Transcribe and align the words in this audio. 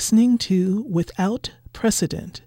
listening 0.00 0.38
to 0.38 0.86
Without 0.88 1.50
Precedent, 1.74 2.40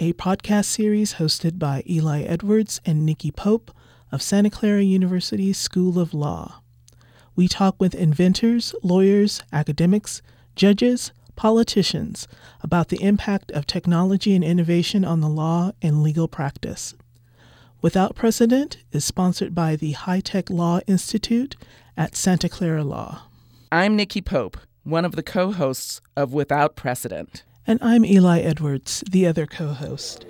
a 0.00 0.14
podcast 0.14 0.64
series 0.64 1.14
hosted 1.14 1.56
by 1.56 1.84
Eli 1.88 2.22
Edwards 2.22 2.80
and 2.84 3.06
Nikki 3.06 3.30
Pope 3.30 3.70
of 4.10 4.20
Santa 4.20 4.50
Clara 4.50 4.82
University 4.82 5.52
School 5.52 6.00
of 6.00 6.12
Law. 6.12 6.60
We 7.36 7.46
talk 7.46 7.76
with 7.78 7.94
inventors, 7.94 8.74
lawyers, 8.82 9.44
academics, 9.52 10.22
judges, 10.56 11.12
politicians 11.36 12.26
about 12.62 12.88
the 12.88 13.00
impact 13.00 13.52
of 13.52 13.64
technology 13.64 14.34
and 14.34 14.42
innovation 14.42 15.04
on 15.04 15.20
the 15.20 15.28
law 15.28 15.70
and 15.80 16.02
legal 16.02 16.26
practice. 16.26 16.96
Without 17.80 18.16
Precedent 18.16 18.78
is 18.90 19.04
sponsored 19.04 19.54
by 19.54 19.76
the 19.76 19.92
High 19.92 20.18
Tech 20.18 20.50
Law 20.50 20.80
Institute 20.88 21.54
at 21.96 22.16
Santa 22.16 22.48
Clara 22.48 22.82
Law. 22.82 23.22
I'm 23.70 23.94
Nikki 23.94 24.20
Pope 24.20 24.58
one 24.88 25.04
of 25.04 25.14
the 25.14 25.22
co 25.22 25.52
hosts 25.52 26.00
of 26.16 26.32
Without 26.32 26.74
Precedent. 26.74 27.44
And 27.66 27.78
I'm 27.82 28.04
Eli 28.04 28.40
Edwards, 28.40 29.04
the 29.10 29.26
other 29.26 29.46
co 29.46 29.68
host. 29.68 30.24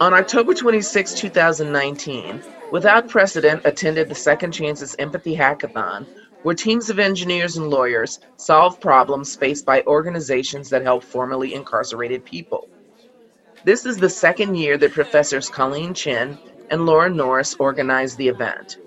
On 0.00 0.12
October 0.12 0.52
26, 0.54 1.14
2019, 1.14 2.42
Without 2.72 3.08
Precedent 3.08 3.62
attended 3.64 4.08
the 4.08 4.14
Second 4.16 4.50
Chances 4.50 4.96
Empathy 4.98 5.36
Hackathon, 5.36 6.04
where 6.42 6.56
teams 6.56 6.90
of 6.90 6.98
engineers 6.98 7.56
and 7.56 7.70
lawyers 7.70 8.18
solve 8.36 8.80
problems 8.80 9.36
faced 9.36 9.64
by 9.64 9.82
organizations 9.86 10.70
that 10.70 10.82
help 10.82 11.04
formerly 11.04 11.54
incarcerated 11.54 12.24
people. 12.24 12.68
This 13.62 13.86
is 13.86 13.96
the 13.96 14.10
second 14.10 14.56
year 14.56 14.76
that 14.76 14.92
Professors 14.92 15.48
Colleen 15.48 15.94
Chien 15.94 16.36
and 16.74 16.86
Laura 16.86 17.08
Norris 17.08 17.54
organized 17.60 18.18
the 18.18 18.26
event. 18.26 18.78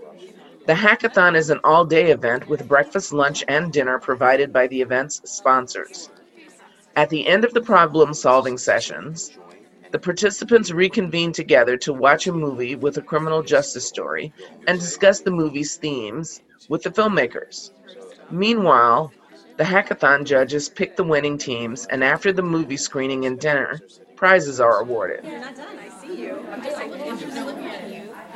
The 0.66 0.74
hackathon 0.74 1.38
is 1.38 1.50
an 1.50 1.62
all 1.64 1.86
day 1.86 2.12
event 2.12 2.50
with 2.50 2.68
breakfast, 2.68 3.14
lunch, 3.14 3.46
and 3.48 3.72
dinner 3.72 3.98
provided 3.98 4.52
by 4.52 4.68
the 4.68 4.82
event's 4.82 5.22
sponsors. 5.24 6.10
At 6.98 7.10
the 7.10 7.26
end 7.26 7.46
of 7.46 7.54
the 7.54 7.62
problem 7.62 8.14
solving 8.14 8.58
sessions, 8.58 9.38
the 9.92 10.00
participants 10.00 10.70
reconvene 10.70 11.32
together 11.32 11.78
to 11.78 11.94
watch 11.94 12.28
a 12.28 12.34
movie 12.34 12.76
with 12.76 12.98
a 12.98 13.02
criminal 13.02 13.42
justice 13.42 13.88
story 13.88 14.34
and 14.68 14.78
discuss 14.78 15.22
the 15.22 15.32
movie's 15.32 15.78
themes 15.78 16.42
with 16.68 16.84
the 16.84 16.90
filmmakers. 16.90 17.72
Meanwhile, 18.30 19.14
the 19.56 19.64
hackathon 19.64 20.26
judges 20.26 20.68
pick 20.68 20.98
the 20.98 21.06
winning 21.06 21.38
teams, 21.38 21.86
and 21.86 22.04
after 22.04 22.34
the 22.34 22.44
movie 22.44 22.76
screening 22.76 23.24
and 23.26 23.40
dinner, 23.40 23.80
prizes 24.18 24.60
are 24.60 24.82
awarded. 24.82 25.24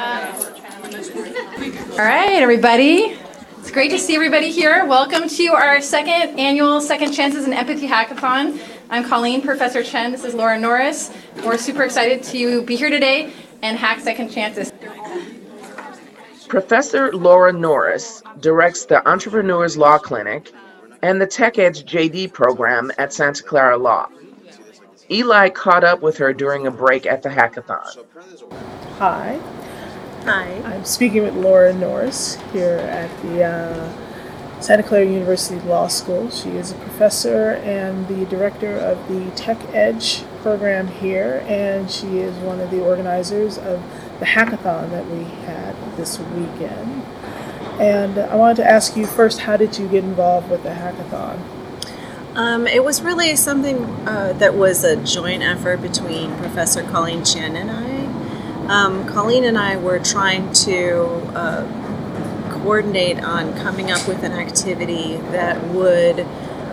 All 0.02 1.98
right, 2.00 2.42
everybody. 2.42 3.16
It's 3.60 3.70
great 3.70 3.92
to 3.92 4.00
see 4.00 4.16
everybody 4.16 4.50
here. 4.50 4.84
Welcome 4.88 5.30
to 5.30 5.48
our 5.50 5.80
second 5.80 6.40
annual 6.40 6.82
Second 6.82 7.12
Chances 7.12 7.46
and 7.46 7.54
Empathy 7.54 7.88
Hackathon. 7.88 8.60
I'm 8.90 9.08
Colleen, 9.08 9.44
Professor 9.44 9.84
Chien. 9.84 10.12
This 10.12 10.24
is 10.24 10.34
Laura 10.34 10.60
Norris. 10.60 11.12
We're 11.46 11.60
super 11.60 11.84
excited 11.84 12.24
to 12.24 12.64
be 12.64 12.76
here 12.76 12.90
today 12.90 13.32
and 13.62 13.78
hack 13.78 14.00
second 14.00 14.32
chances. 14.32 14.74
Professor 16.48 17.12
Laura 17.14 17.54
Norris 17.54 18.24
directs 18.40 18.86
the 18.86 19.08
Entrepreneurs 19.08 19.78
Law 19.78 20.00
Clinic 20.00 20.52
and 21.04 21.22
the 21.22 21.28
Tech 21.28 21.60
Edge 21.60 21.86
JD 21.86 22.34
program 22.34 22.92
at 22.98 23.14
Santa 23.14 23.44
Clara 23.44 23.78
Law. 23.78 24.10
Eli 25.12 25.50
caught 25.50 25.84
up 25.84 26.02
with 26.02 26.18
her 26.18 26.34
during 26.34 26.66
a 26.66 26.72
break 26.72 27.06
at 27.06 27.22
the 27.22 27.30
hackathon. 27.30 28.04
Hi, 28.98 29.40
Hi. 30.26 30.62
I'm 30.64 30.86
speaking 30.86 31.24
with 31.24 31.34
Laura 31.34 31.74
Norris 31.74 32.36
here 32.54 32.78
at 32.78 33.10
the 33.24 33.44
uh, 33.44 34.62
Santa 34.62 34.84
Clara 34.84 35.04
University 35.04 35.60
Law 35.68 35.88
School. 35.88 36.30
She 36.30 36.50
is 36.50 36.72
a 36.72 36.76
professor 36.76 37.54
and 37.64 38.08
the 38.08 38.28
director 38.28 38.78
of 38.78 39.08
the 39.08 39.32
Tech 39.32 39.58
Edge 39.74 40.24
program 40.44 40.88
here, 40.90 41.44
and 41.48 41.90
she 41.90 42.20
is 42.20 42.36
one 42.36 42.60
of 42.60 42.70
the 42.70 42.84
organizers 42.84 43.58
of 43.58 43.82
the 44.20 44.26
hackathon 44.26 44.92
that 44.92 45.08
we 45.08 45.24
had 45.24 45.76
this 45.98 46.20
weekend. 46.20 47.02
And 47.80 48.20
I 48.20 48.36
wanted 48.36 48.58
to 48.58 48.70
ask 48.70 48.96
you 48.96 49.08
first, 49.08 49.40
how 49.40 49.58
did 49.58 49.80
you 49.80 49.88
get 49.88 50.04
involved 50.04 50.52
with 50.52 50.62
the 50.62 50.70
hackathon? 50.70 51.40
Um, 52.36 52.68
it 52.68 52.84
was 52.84 53.02
really 53.02 53.36
something 53.36 53.86
uh, 54.08 54.34
that 54.34 54.54
was 54.54 54.84
a 54.84 54.98
joint 54.98 55.42
effort 55.42 55.82
between 55.82 56.38
Professor 56.38 56.84
Colleen 56.84 57.26
Chien 57.26 57.56
and 57.56 57.72
I. 57.72 58.01
Um, 58.72 59.06
Colleen 59.06 59.44
and 59.44 59.58
I 59.58 59.76
were 59.76 60.00
trying 60.00 60.54
to 60.54 61.04
uh, 61.36 62.50
coordinate 62.54 63.22
on 63.22 63.54
coming 63.56 63.92
up 63.92 64.08
with 64.08 64.24
an 64.24 64.32
activity 64.32 65.18
that 65.34 65.62
would 65.72 66.22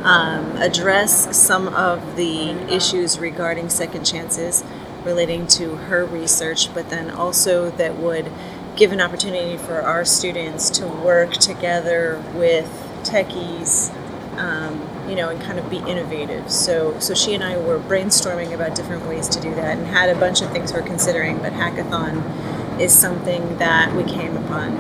um, 0.05 0.57
address 0.59 1.37
some 1.37 1.67
of 1.67 2.15
the 2.15 2.51
issues 2.73 3.19
regarding 3.19 3.69
second 3.69 4.05
chances 4.07 4.63
relating 5.03 5.49
to 5.49 5.75
her 5.75 6.05
research, 6.05 6.73
but 6.73 6.89
then 6.89 7.11
also 7.11 7.69
that 7.73 7.97
would 7.97 8.31
give 8.77 8.93
an 8.93 9.01
opportunity 9.01 9.57
for 9.57 9.83
our 9.83 10.05
students 10.05 10.71
to 10.71 10.87
work 10.87 11.33
together 11.33 12.23
with 12.33 12.71
techies 13.03 13.93
um, 14.39 14.79
you 15.09 15.15
know, 15.15 15.31
and 15.31 15.41
kind 15.41 15.59
of 15.59 15.69
be 15.71 15.79
innovative. 15.79 16.51
So, 16.51 16.99
so 17.01 17.15
she 17.15 17.35
and 17.35 17.43
I 17.43 17.57
were 17.57 17.79
brainstorming 17.79 18.53
about 18.53 18.75
different 18.75 19.07
ways 19.07 19.29
to 19.29 19.41
do 19.41 19.55
that, 19.55 19.79
and 19.79 19.87
had 19.87 20.11
a 20.11 20.19
bunch 20.19 20.43
of 20.43 20.51
things 20.51 20.73
we're 20.73 20.83
considering. 20.83 21.39
But 21.39 21.53
hackathon 21.53 22.81
is 22.81 22.97
something 22.97 23.59
that 23.59 23.95
we 23.95 24.05
came 24.05 24.37
upon. 24.37 24.77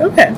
Okay. 0.00 0.30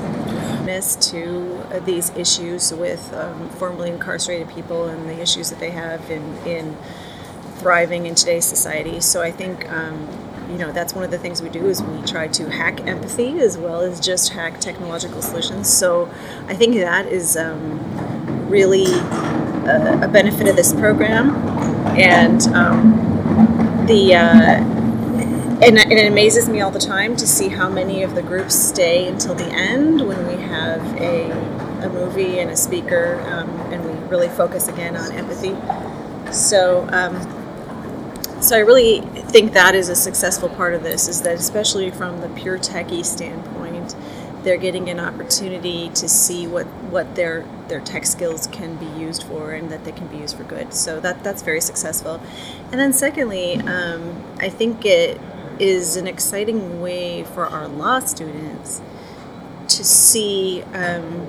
Miss 0.64 0.96
to 1.10 1.60
uh, 1.70 1.80
these 1.80 2.10
issues 2.16 2.72
with 2.72 3.12
um, 3.12 3.48
formerly 3.50 3.90
incarcerated 3.90 4.48
people 4.48 4.88
and 4.88 5.08
the 5.08 5.20
issues 5.20 5.50
that 5.50 5.58
they 5.58 5.70
have 5.70 6.10
in 6.10 6.36
in 6.46 6.76
thriving 7.58 8.06
in 8.06 8.14
today's 8.14 8.44
society. 8.44 9.00
So 9.00 9.22
I 9.22 9.30
think. 9.30 9.70
Um, 9.70 10.08
you 10.50 10.58
know 10.58 10.70
that's 10.72 10.92
one 10.94 11.02
of 11.02 11.10
the 11.10 11.18
things 11.18 11.40
we 11.40 11.48
do 11.48 11.66
is 11.66 11.82
we 11.82 12.02
try 12.02 12.28
to 12.28 12.50
hack 12.50 12.86
empathy 12.86 13.40
as 13.40 13.56
well 13.56 13.80
as 13.80 13.98
just 13.98 14.34
hack 14.34 14.60
technological 14.60 15.22
solutions 15.22 15.72
so 15.72 16.08
i 16.46 16.54
think 16.54 16.74
that 16.74 17.06
is 17.06 17.34
um, 17.34 18.13
really 18.54 18.84
a, 19.66 20.02
a 20.04 20.08
benefit 20.08 20.46
of 20.46 20.54
this 20.54 20.72
program, 20.72 21.34
and 21.98 22.40
um, 22.54 23.84
the 23.88 24.14
uh, 24.14 24.62
and, 25.66 25.76
and, 25.76 25.92
it 25.92 26.06
amazes 26.06 26.48
me 26.48 26.60
all 26.60 26.70
the 26.70 26.78
time 26.78 27.16
to 27.16 27.26
see 27.26 27.48
how 27.48 27.68
many 27.68 28.04
of 28.04 28.14
the 28.14 28.22
groups 28.22 28.54
stay 28.54 29.08
until 29.08 29.34
the 29.34 29.46
end 29.46 30.06
when 30.06 30.24
we 30.28 30.40
have 30.44 30.80
a, 31.00 31.32
a 31.84 31.88
movie 31.88 32.38
and 32.38 32.52
a 32.52 32.56
speaker, 32.56 33.20
um, 33.26 33.50
and 33.72 33.84
we 33.84 33.92
really 34.08 34.28
focus 34.28 34.68
again 34.68 34.96
on 34.96 35.10
empathy. 35.12 35.54
So. 36.32 36.86
Um, 36.92 37.40
so 38.40 38.56
I 38.56 38.58
really 38.58 39.00
think 39.00 39.54
that 39.54 39.74
is 39.74 39.88
a 39.88 39.96
successful 39.96 40.50
part 40.50 40.74
of 40.74 40.82
this 40.82 41.08
is 41.08 41.22
that 41.22 41.36
especially 41.36 41.90
from 41.90 42.20
the 42.20 42.28
pure 42.28 42.58
techie 42.58 43.02
standpoint, 43.02 43.63
they're 44.44 44.58
getting 44.58 44.90
an 44.90 45.00
opportunity 45.00 45.88
to 45.94 46.08
see 46.08 46.46
what, 46.46 46.66
what 46.90 47.14
their 47.16 47.44
their 47.68 47.80
tech 47.80 48.04
skills 48.04 48.46
can 48.48 48.76
be 48.76 48.84
used 48.84 49.24
for 49.24 49.52
and 49.52 49.70
that 49.70 49.84
they 49.84 49.92
can 49.92 50.06
be 50.08 50.18
used 50.18 50.36
for 50.36 50.44
good. 50.44 50.74
So 50.74 51.00
that 51.00 51.24
that's 51.24 51.42
very 51.42 51.62
successful. 51.62 52.20
And 52.70 52.78
then 52.78 52.92
secondly, 52.92 53.56
um, 53.60 54.22
I 54.38 54.50
think 54.50 54.84
it 54.84 55.18
is 55.58 55.96
an 55.96 56.06
exciting 56.06 56.80
way 56.80 57.24
for 57.24 57.46
our 57.46 57.66
law 57.66 58.00
students 58.00 58.82
to 59.68 59.84
see 59.84 60.62
um, 60.74 61.26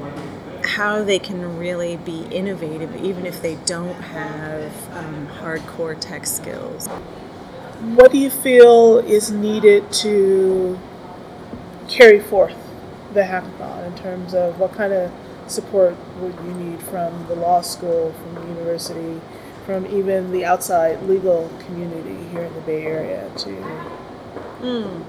how 0.64 1.04
they 1.04 1.20
can 1.20 1.58
really 1.58 1.96
be 1.96 2.24
innovative 2.32 2.96
even 3.02 3.26
if 3.26 3.42
they 3.42 3.56
don't 3.66 4.02
have 4.02 4.74
um, 4.98 5.28
hardcore 5.40 5.98
tech 5.98 6.26
skills. 6.26 6.88
What 7.96 8.12
do 8.12 8.18
you 8.18 8.30
feel 8.30 8.98
is 9.00 9.32
needed 9.32 9.90
to 9.94 10.80
carry 11.88 12.20
forth 12.20 12.65
the 13.16 13.22
hackathon 13.22 13.88
in 13.88 13.96
terms 13.98 14.34
of 14.36 14.60
what 14.60 14.74
kind 14.74 14.94
of 14.94 15.12
support 15.48 15.96
would 16.20 16.36
you 16.46 16.54
need 16.54 16.82
from 16.84 17.28
the 17.28 17.36
law 17.36 17.62
school, 17.62 18.14
from 18.14 18.36
the 18.36 18.54
university, 18.54 19.20
from 19.66 19.86
even 19.88 20.32
the 20.32 20.46
outside 20.46 21.02
legal 21.04 21.50
community 21.66 22.24
here 22.30 22.44
in 22.44 22.54
the 22.54 22.62
Bay 22.62 22.86
Area 22.86 23.30
to? 23.38 23.50
Mm. 24.62 25.06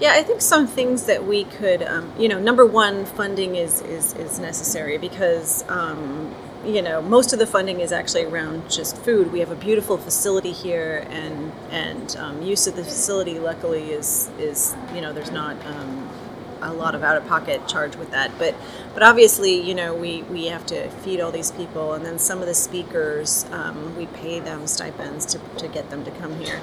Yeah, 0.00 0.14
I 0.14 0.22
think 0.22 0.40
some 0.40 0.66
things 0.66 1.04
that 1.04 1.26
we 1.26 1.44
could, 1.44 1.82
um, 1.82 2.12
you 2.18 2.28
know, 2.28 2.40
number 2.40 2.64
one, 2.64 3.04
funding 3.04 3.56
is 3.56 3.80
is, 3.82 4.14
is 4.14 4.38
necessary 4.38 4.98
because. 4.98 5.64
Um, 5.68 6.34
you 6.64 6.82
know, 6.82 7.00
most 7.00 7.32
of 7.32 7.38
the 7.38 7.46
funding 7.46 7.80
is 7.80 7.90
actually 7.90 8.24
around 8.24 8.70
just 8.70 8.98
food. 8.98 9.32
We 9.32 9.40
have 9.40 9.50
a 9.50 9.56
beautiful 9.56 9.96
facility 9.96 10.52
here, 10.52 11.06
and 11.08 11.52
and 11.70 12.14
um, 12.18 12.42
use 12.42 12.66
of 12.66 12.76
the 12.76 12.84
facility, 12.84 13.38
luckily, 13.38 13.92
is 13.92 14.28
is 14.38 14.74
you 14.94 15.00
know, 15.00 15.10
there's 15.10 15.30
not 15.30 15.56
um, 15.64 16.09
a 16.62 16.72
lot 16.72 16.94
of 16.94 17.02
out 17.02 17.16
of 17.16 17.26
pocket 17.26 17.66
charge 17.68 17.96
with 17.96 18.10
that. 18.10 18.30
But 18.38 18.54
but 18.94 19.02
obviously, 19.02 19.60
you 19.60 19.74
know, 19.74 19.94
we 19.94 20.22
we 20.22 20.46
have 20.46 20.66
to 20.66 20.88
feed 20.90 21.20
all 21.20 21.32
these 21.32 21.50
people, 21.50 21.92
and 21.92 22.04
then 22.04 22.18
some 22.18 22.40
of 22.40 22.46
the 22.46 22.54
speakers, 22.54 23.46
um, 23.52 23.96
we 23.96 24.06
pay 24.06 24.40
them 24.40 24.66
stipends 24.66 25.26
to 25.26 25.38
to 25.58 25.68
get 25.68 25.90
them 25.90 26.04
to 26.04 26.10
come 26.12 26.38
here. 26.40 26.60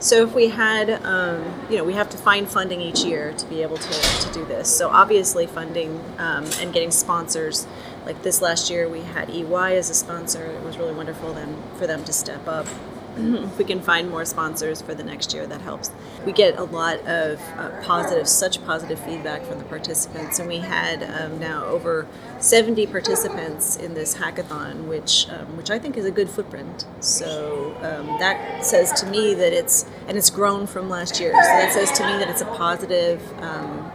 So 0.00 0.22
if 0.26 0.34
we 0.34 0.48
had, 0.48 0.88
um, 1.04 1.44
you 1.68 1.76
know, 1.76 1.84
we 1.84 1.92
have 1.92 2.08
to 2.08 2.16
find 2.16 2.48
funding 2.48 2.80
each 2.80 3.04
year 3.04 3.34
to 3.34 3.46
be 3.46 3.60
able 3.60 3.76
to, 3.76 3.92
to 3.92 4.32
do 4.32 4.46
this. 4.46 4.74
So 4.74 4.88
obviously 4.88 5.46
funding 5.46 6.02
um, 6.16 6.46
and 6.58 6.72
getting 6.72 6.90
sponsors. 6.90 7.66
Like 8.06 8.22
this 8.22 8.40
last 8.40 8.70
year, 8.70 8.88
we 8.88 9.02
had 9.02 9.28
EY 9.28 9.76
as 9.76 9.90
a 9.90 9.94
sponsor. 9.94 10.46
It 10.46 10.62
was 10.62 10.78
really 10.78 10.94
wonderful 10.94 11.34
then 11.34 11.54
for 11.76 11.86
them 11.86 12.02
to 12.04 12.14
step 12.14 12.48
up 12.48 12.66
if 13.16 13.58
we 13.58 13.64
can 13.64 13.80
find 13.80 14.10
more 14.10 14.24
sponsors 14.24 14.80
for 14.80 14.94
the 14.94 15.02
next 15.02 15.34
year, 15.34 15.46
that 15.46 15.60
helps. 15.60 15.90
We 16.24 16.32
get 16.32 16.58
a 16.58 16.64
lot 16.64 16.98
of 17.00 17.40
uh, 17.56 17.70
positive, 17.82 18.28
such 18.28 18.64
positive 18.64 18.98
feedback 19.00 19.42
from 19.44 19.58
the 19.58 19.64
participants, 19.64 20.38
and 20.38 20.48
we 20.48 20.58
had 20.58 21.02
um, 21.02 21.38
now 21.38 21.64
over 21.64 22.06
70 22.38 22.86
participants 22.86 23.76
in 23.76 23.94
this 23.94 24.16
hackathon, 24.16 24.86
which 24.86 25.28
um, 25.30 25.56
which 25.56 25.70
I 25.70 25.78
think 25.78 25.96
is 25.96 26.04
a 26.04 26.10
good 26.10 26.30
footprint. 26.30 26.86
So 27.00 27.76
um, 27.82 28.18
that 28.18 28.64
says 28.64 28.92
to 29.00 29.06
me 29.06 29.34
that 29.34 29.52
it's 29.52 29.86
and 30.06 30.16
it's 30.16 30.30
grown 30.30 30.66
from 30.66 30.88
last 30.88 31.20
year. 31.20 31.32
So 31.32 31.48
that 31.48 31.72
says 31.72 31.90
to 31.98 32.06
me 32.06 32.12
that 32.18 32.28
it's 32.28 32.42
a 32.42 32.46
positive 32.46 33.20
um, 33.42 33.90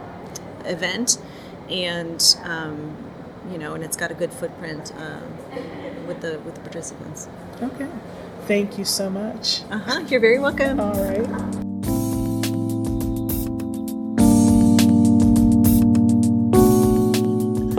event, 0.64 1.18
and 1.70 2.36
um, 2.44 2.96
you 3.50 3.58
know, 3.58 3.74
and 3.74 3.84
it's 3.84 3.96
got 3.96 4.10
a 4.10 4.14
good 4.14 4.32
footprint 4.32 4.92
uh, 4.98 5.20
with 6.06 6.20
the 6.20 6.38
with 6.40 6.54
the 6.54 6.60
participants. 6.60 7.28
Okay. 7.62 7.88
Thank 8.46 8.78
you 8.78 8.84
so 8.84 9.10
much. 9.10 9.62
Uh 9.70 9.78
huh. 9.78 10.04
You're 10.06 10.20
very 10.20 10.38
welcome. 10.38 10.78
All 10.78 10.92
right. 10.92 11.26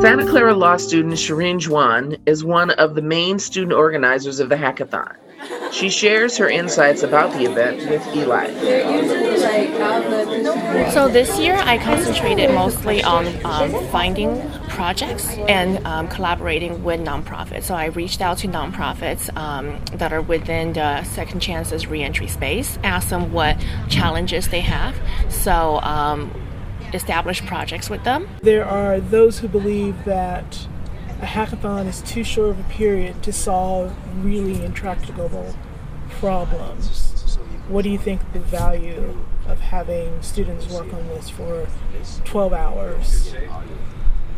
Santa 0.01 0.27
Clara 0.27 0.53
Law 0.53 0.77
student 0.77 1.15
Shireen 1.15 1.65
Juan 1.67 2.17
is 2.25 2.43
one 2.43 2.71
of 2.71 2.95
the 2.95 3.01
main 3.01 3.39
student 3.39 3.73
organizers 3.73 4.39
of 4.39 4.49
the 4.49 4.55
hackathon. 4.55 5.15
She 5.71 5.89
shares 5.89 6.37
her 6.37 6.49
insights 6.49 7.03
about 7.03 7.31
the 7.33 7.45
event 7.45 7.89
with 7.89 8.05
Eli. 8.15 8.47
So 10.91 11.07
this 11.07 11.39
year 11.39 11.55
I 11.55 11.77
concentrated 11.77 12.51
mostly 12.51 13.03
on 13.03 13.27
um, 13.45 13.71
finding 13.87 14.41
projects 14.77 15.27
and 15.49 15.83
um, 15.87 16.07
collaborating 16.07 16.83
with 16.83 16.99
nonprofits. 16.99 17.63
So 17.63 17.73
I 17.73 17.85
reached 17.85 18.21
out 18.21 18.37
to 18.37 18.47
nonprofits 18.47 19.35
um, 19.35 19.83
that 19.95 20.13
are 20.13 20.21
within 20.21 20.73
the 20.73 21.03
Second 21.03 21.39
Chances 21.39 21.87
reentry 21.87 22.27
space, 22.27 22.77
asked 22.83 23.09
them 23.09 23.33
what 23.33 23.57
challenges 23.89 24.49
they 24.49 24.61
have. 24.61 24.95
So 25.33 25.81
um, 25.81 26.31
establish 26.93 27.43
projects 27.43 27.89
with 27.89 28.03
them. 28.03 28.29
There 28.43 28.65
are 28.65 28.99
those 28.99 29.39
who 29.39 29.47
believe 29.47 30.05
that 30.05 30.67
a 31.23 31.25
hackathon 31.25 31.87
is 31.87 32.03
too 32.03 32.23
short 32.23 32.51
of 32.51 32.59
a 32.59 32.69
period 32.69 33.23
to 33.23 33.33
solve 33.33 33.95
really 34.23 34.63
intractable 34.63 35.55
problems. 36.19 37.35
What 37.67 37.81
do 37.81 37.89
you 37.89 37.97
think 37.97 38.21
the 38.31 38.39
value 38.41 39.17
of 39.47 39.59
having 39.59 40.21
students 40.21 40.69
work 40.69 40.93
on 40.93 41.07
this 41.07 41.31
for 41.31 41.67
12 42.25 42.53
hours 42.53 43.33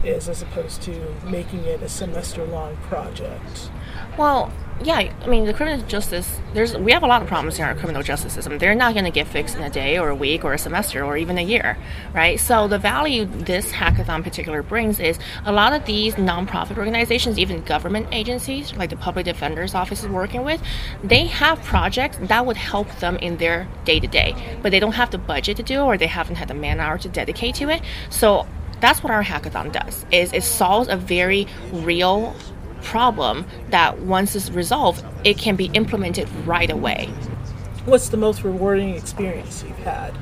is 0.03 0.29
as 0.29 0.41
opposed 0.41 0.81
to 0.83 1.15
making 1.25 1.65
it 1.65 1.81
a 1.81 1.89
semester 1.89 2.45
long 2.45 2.75
project? 2.77 3.69
Well, 4.17 4.51
yeah, 4.81 4.95
I 4.95 5.27
mean 5.27 5.45
the 5.45 5.53
criminal 5.53 5.85
justice. 5.87 6.39
There's 6.53 6.75
we 6.77 6.93
have 6.93 7.03
a 7.03 7.07
lot 7.07 7.21
of 7.21 7.27
problems 7.27 7.59
in 7.59 7.65
our 7.65 7.75
criminal 7.75 8.01
justice 8.01 8.33
system. 8.33 8.57
They're 8.59 8.75
not 8.75 8.93
going 8.93 9.05
to 9.05 9.11
get 9.11 9.27
fixed 9.27 9.57
in 9.57 9.63
a 9.63 9.69
day 9.69 9.97
or 9.97 10.07
a 10.07 10.15
week 10.15 10.45
or 10.45 10.53
a 10.53 10.57
semester 10.57 11.03
or 11.03 11.17
even 11.17 11.37
a 11.37 11.41
year, 11.41 11.77
right? 12.13 12.39
So 12.39 12.67
the 12.67 12.79
value 12.79 13.25
this 13.25 13.73
hackathon 13.73 14.23
particular 14.23 14.63
brings 14.63 14.99
is 15.01 15.19
a 15.45 15.51
lot 15.51 15.73
of 15.73 15.85
these 15.85 16.15
nonprofit 16.15 16.77
organizations, 16.77 17.37
even 17.37 17.61
government 17.63 18.07
agencies 18.13 18.73
like 18.77 18.89
the 18.89 18.95
public 18.95 19.25
defender's 19.25 19.75
office 19.75 20.01
is 20.01 20.07
working 20.07 20.45
with, 20.45 20.61
they 21.03 21.25
have 21.25 21.61
projects 21.63 22.17
that 22.21 22.45
would 22.45 22.57
help 22.57 22.89
them 22.99 23.17
in 23.17 23.35
their 23.37 23.67
day 23.83 23.99
to 23.99 24.07
day, 24.07 24.33
but 24.61 24.71
they 24.71 24.79
don't 24.79 24.93
have 24.93 25.11
the 25.11 25.17
budget 25.17 25.57
to 25.57 25.63
do 25.63 25.81
or 25.81 25.97
they 25.97 26.07
haven't 26.07 26.35
had 26.35 26.47
the 26.47 26.53
man 26.53 26.79
hour 26.79 26.97
to 26.97 27.09
dedicate 27.09 27.55
to 27.55 27.69
it. 27.69 27.81
So 28.09 28.47
that's 28.81 29.03
what 29.03 29.11
our 29.11 29.23
hackathon 29.23 29.71
does 29.71 30.05
is 30.11 30.31
it 30.33 30.43
solves 30.43 30.89
a 30.89 30.97
very 30.97 31.47
real 31.71 32.35
problem 32.81 33.45
that 33.69 33.99
once 33.99 34.35
it's 34.35 34.49
resolved, 34.51 35.03
it 35.23 35.37
can 35.37 35.55
be 35.55 35.65
implemented 35.73 36.29
right 36.45 36.69
away. 36.69 37.07
What's 37.85 38.09
the 38.09 38.17
most 38.17 38.43
rewarding 38.43 38.95
experience 38.95 39.63
you've 39.63 39.77
had 39.79 40.15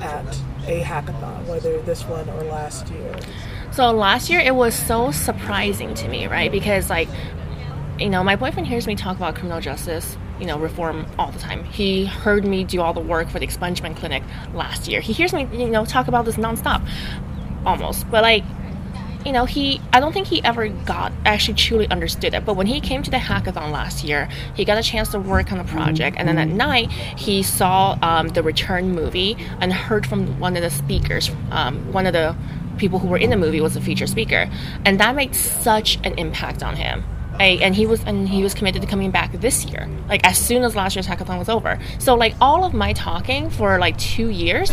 at 0.00 0.26
a 0.66 0.82
hackathon, 0.82 1.46
whether 1.46 1.80
this 1.82 2.04
one 2.04 2.28
or 2.30 2.44
last 2.44 2.88
year? 2.88 3.16
So 3.72 3.90
last 3.92 4.30
year 4.30 4.40
it 4.40 4.54
was 4.54 4.74
so 4.74 5.10
surprising 5.10 5.94
to 5.94 6.08
me, 6.08 6.26
right? 6.26 6.50
Because 6.50 6.90
like, 6.90 7.08
you 7.98 8.08
know, 8.08 8.24
my 8.24 8.36
boyfriend 8.36 8.66
hears 8.66 8.86
me 8.86 8.96
talk 8.96 9.16
about 9.16 9.34
criminal 9.34 9.60
justice, 9.60 10.16
you 10.40 10.46
know, 10.46 10.58
reform 10.58 11.06
all 11.18 11.30
the 11.30 11.38
time. 11.38 11.64
He 11.64 12.06
heard 12.06 12.44
me 12.44 12.64
do 12.64 12.80
all 12.80 12.92
the 12.92 13.00
work 13.00 13.28
for 13.28 13.38
the 13.38 13.46
expungement 13.46 13.96
clinic 13.96 14.22
last 14.54 14.88
year. 14.88 15.00
He 15.00 15.12
hears 15.12 15.32
me, 15.32 15.48
you 15.52 15.68
know, 15.68 15.84
talk 15.84 16.08
about 16.08 16.24
this 16.24 16.36
nonstop, 16.36 16.86
almost. 17.64 18.10
But 18.10 18.22
like, 18.22 18.44
you 19.24 19.32
know, 19.32 19.44
he 19.44 19.80
I 19.92 20.00
don't 20.00 20.12
think 20.12 20.26
he 20.26 20.42
ever 20.44 20.68
got 20.68 21.12
actually 21.24 21.54
truly 21.54 21.88
understood 21.88 22.34
it. 22.34 22.44
But 22.44 22.54
when 22.54 22.66
he 22.66 22.80
came 22.80 23.02
to 23.02 23.10
the 23.10 23.18
hackathon 23.18 23.70
last 23.70 24.04
year, 24.04 24.28
he 24.54 24.64
got 24.64 24.78
a 24.78 24.82
chance 24.82 25.10
to 25.10 25.20
work 25.20 25.52
on 25.52 25.58
the 25.58 25.64
project, 25.64 26.16
and 26.18 26.28
then 26.28 26.38
at 26.38 26.48
night 26.48 26.90
he 26.90 27.42
saw 27.42 27.98
um, 28.02 28.28
the 28.28 28.42
Return 28.42 28.92
movie 28.92 29.36
and 29.60 29.72
heard 29.72 30.06
from 30.06 30.38
one 30.40 30.56
of 30.56 30.62
the 30.62 30.70
speakers, 30.70 31.30
um, 31.50 31.92
one 31.92 32.06
of 32.06 32.12
the 32.12 32.36
people 32.78 32.98
who 32.98 33.08
were 33.08 33.18
in 33.18 33.30
the 33.30 33.36
movie 33.36 33.60
was 33.60 33.76
a 33.76 33.80
feature 33.80 34.06
speaker, 34.06 34.50
and 34.84 34.98
that 34.98 35.14
made 35.14 35.34
such 35.34 35.96
an 36.04 36.18
impact 36.18 36.62
on 36.62 36.76
him. 36.76 37.04
I, 37.38 37.58
and 37.62 37.74
he 37.74 37.86
was 37.86 38.02
and 38.04 38.28
he 38.28 38.42
was 38.42 38.52
committed 38.54 38.82
to 38.82 38.88
coming 38.88 39.10
back 39.10 39.32
this 39.32 39.64
year 39.64 39.88
like 40.06 40.24
as 40.26 40.36
soon 40.36 40.64
as 40.64 40.76
last 40.76 40.94
year's 40.94 41.06
hackathon 41.06 41.38
was 41.38 41.48
over 41.48 41.78
so 41.98 42.14
like 42.14 42.34
all 42.42 42.62
of 42.62 42.74
my 42.74 42.92
talking 42.92 43.48
for 43.48 43.78
like 43.78 43.96
two 43.96 44.28
years 44.28 44.70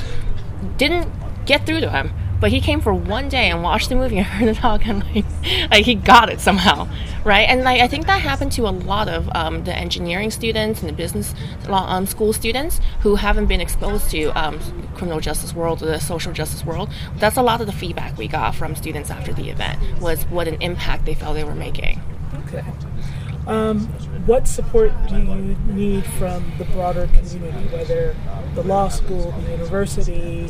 didn't 0.76 1.10
get 1.46 1.66
through 1.66 1.80
to 1.80 1.90
him 1.90 2.12
but 2.40 2.52
he 2.52 2.62
came 2.62 2.82
for 2.82 2.94
one 2.94 3.30
day 3.30 3.50
and 3.50 3.64
watched 3.64 3.90
the 3.90 3.96
movie 3.96 4.18
and 4.18 4.26
heard 4.28 4.48
the 4.48 4.60
talk 4.60 4.86
and 4.88 5.04
like, 5.14 5.26
like 5.72 5.86
he 5.86 5.96
got 5.96 6.30
it 6.30 6.40
somehow 6.40 6.88
right? 7.24 7.50
And 7.50 7.64
like 7.64 7.82
i 7.82 7.88
think 7.88 8.06
that 8.08 8.22
happened 8.22 8.52
to 8.54 8.68
a 8.68 8.72
lot 8.72 9.08
of 9.08 9.30
um, 9.36 9.64
the 9.64 9.76
engineering 9.76 10.32
students 10.32 10.82
and 10.82 10.90
the 10.90 10.94
business 10.94 11.34
law 11.68 11.86
um, 11.90 12.06
school 12.06 12.34
students 12.34 12.80
who 13.02 13.16
haven't 13.16 13.48
been 13.48 13.62
exposed 13.62 14.10
to 14.12 14.28
um, 14.40 14.60
criminal 14.96 15.20
justice 15.20 15.54
world 15.54 15.82
or 15.82 15.88
the 15.88 16.00
social 16.00 16.34
justice 16.34 16.66
world. 16.66 16.90
That's 17.18 17.38
a 17.38 17.42
lot 17.42 17.62
of 17.62 17.68
the 17.68 17.74
feedback 17.74 18.18
we 18.18 18.28
got 18.28 18.56
from 18.56 18.76
students 18.76 19.10
after 19.10 19.34
the 19.34 19.50
event 19.50 20.02
was 20.02 20.24
what 20.26 20.48
an 20.48 20.62
impact 20.62 21.06
they 21.06 21.14
felt 21.14 21.36
they 21.36 21.44
were 21.44 21.56
making. 21.56 22.02
Okay. 22.48 22.64
Um, 23.48 23.88
what 24.28 24.48
support 24.48 24.92
do 25.08 25.18
you 25.18 25.56
need 25.68 26.06
from 26.06 26.52
the 26.58 26.66
broader 26.66 27.08
community, 27.08 27.68
whether 27.76 28.16
the 28.54 28.64
law 28.64 28.90
school, 28.90 29.32
the 29.32 29.52
university, 29.52 30.50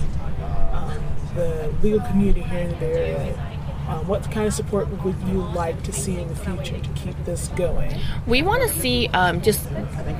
legal 1.82 2.02
community 2.02 2.42
here 2.42 2.60
in 2.60 2.70
the 2.70 2.76
Bay 2.76 3.14
Area? 3.14 3.50
Um, 3.90 4.08
what 4.08 4.30
kind 4.30 4.46
of 4.46 4.54
support 4.54 4.88
would 5.04 5.16
you 5.28 5.42
like 5.42 5.82
to 5.82 5.92
see 5.92 6.20
in 6.20 6.28
the 6.28 6.36
future 6.36 6.80
to 6.80 6.90
keep 6.90 7.16
this 7.26 7.48
going? 7.50 8.00
we 8.28 8.44
want 8.44 8.62
to 8.62 8.80
see 8.80 9.08
um, 9.14 9.42
just 9.42 9.68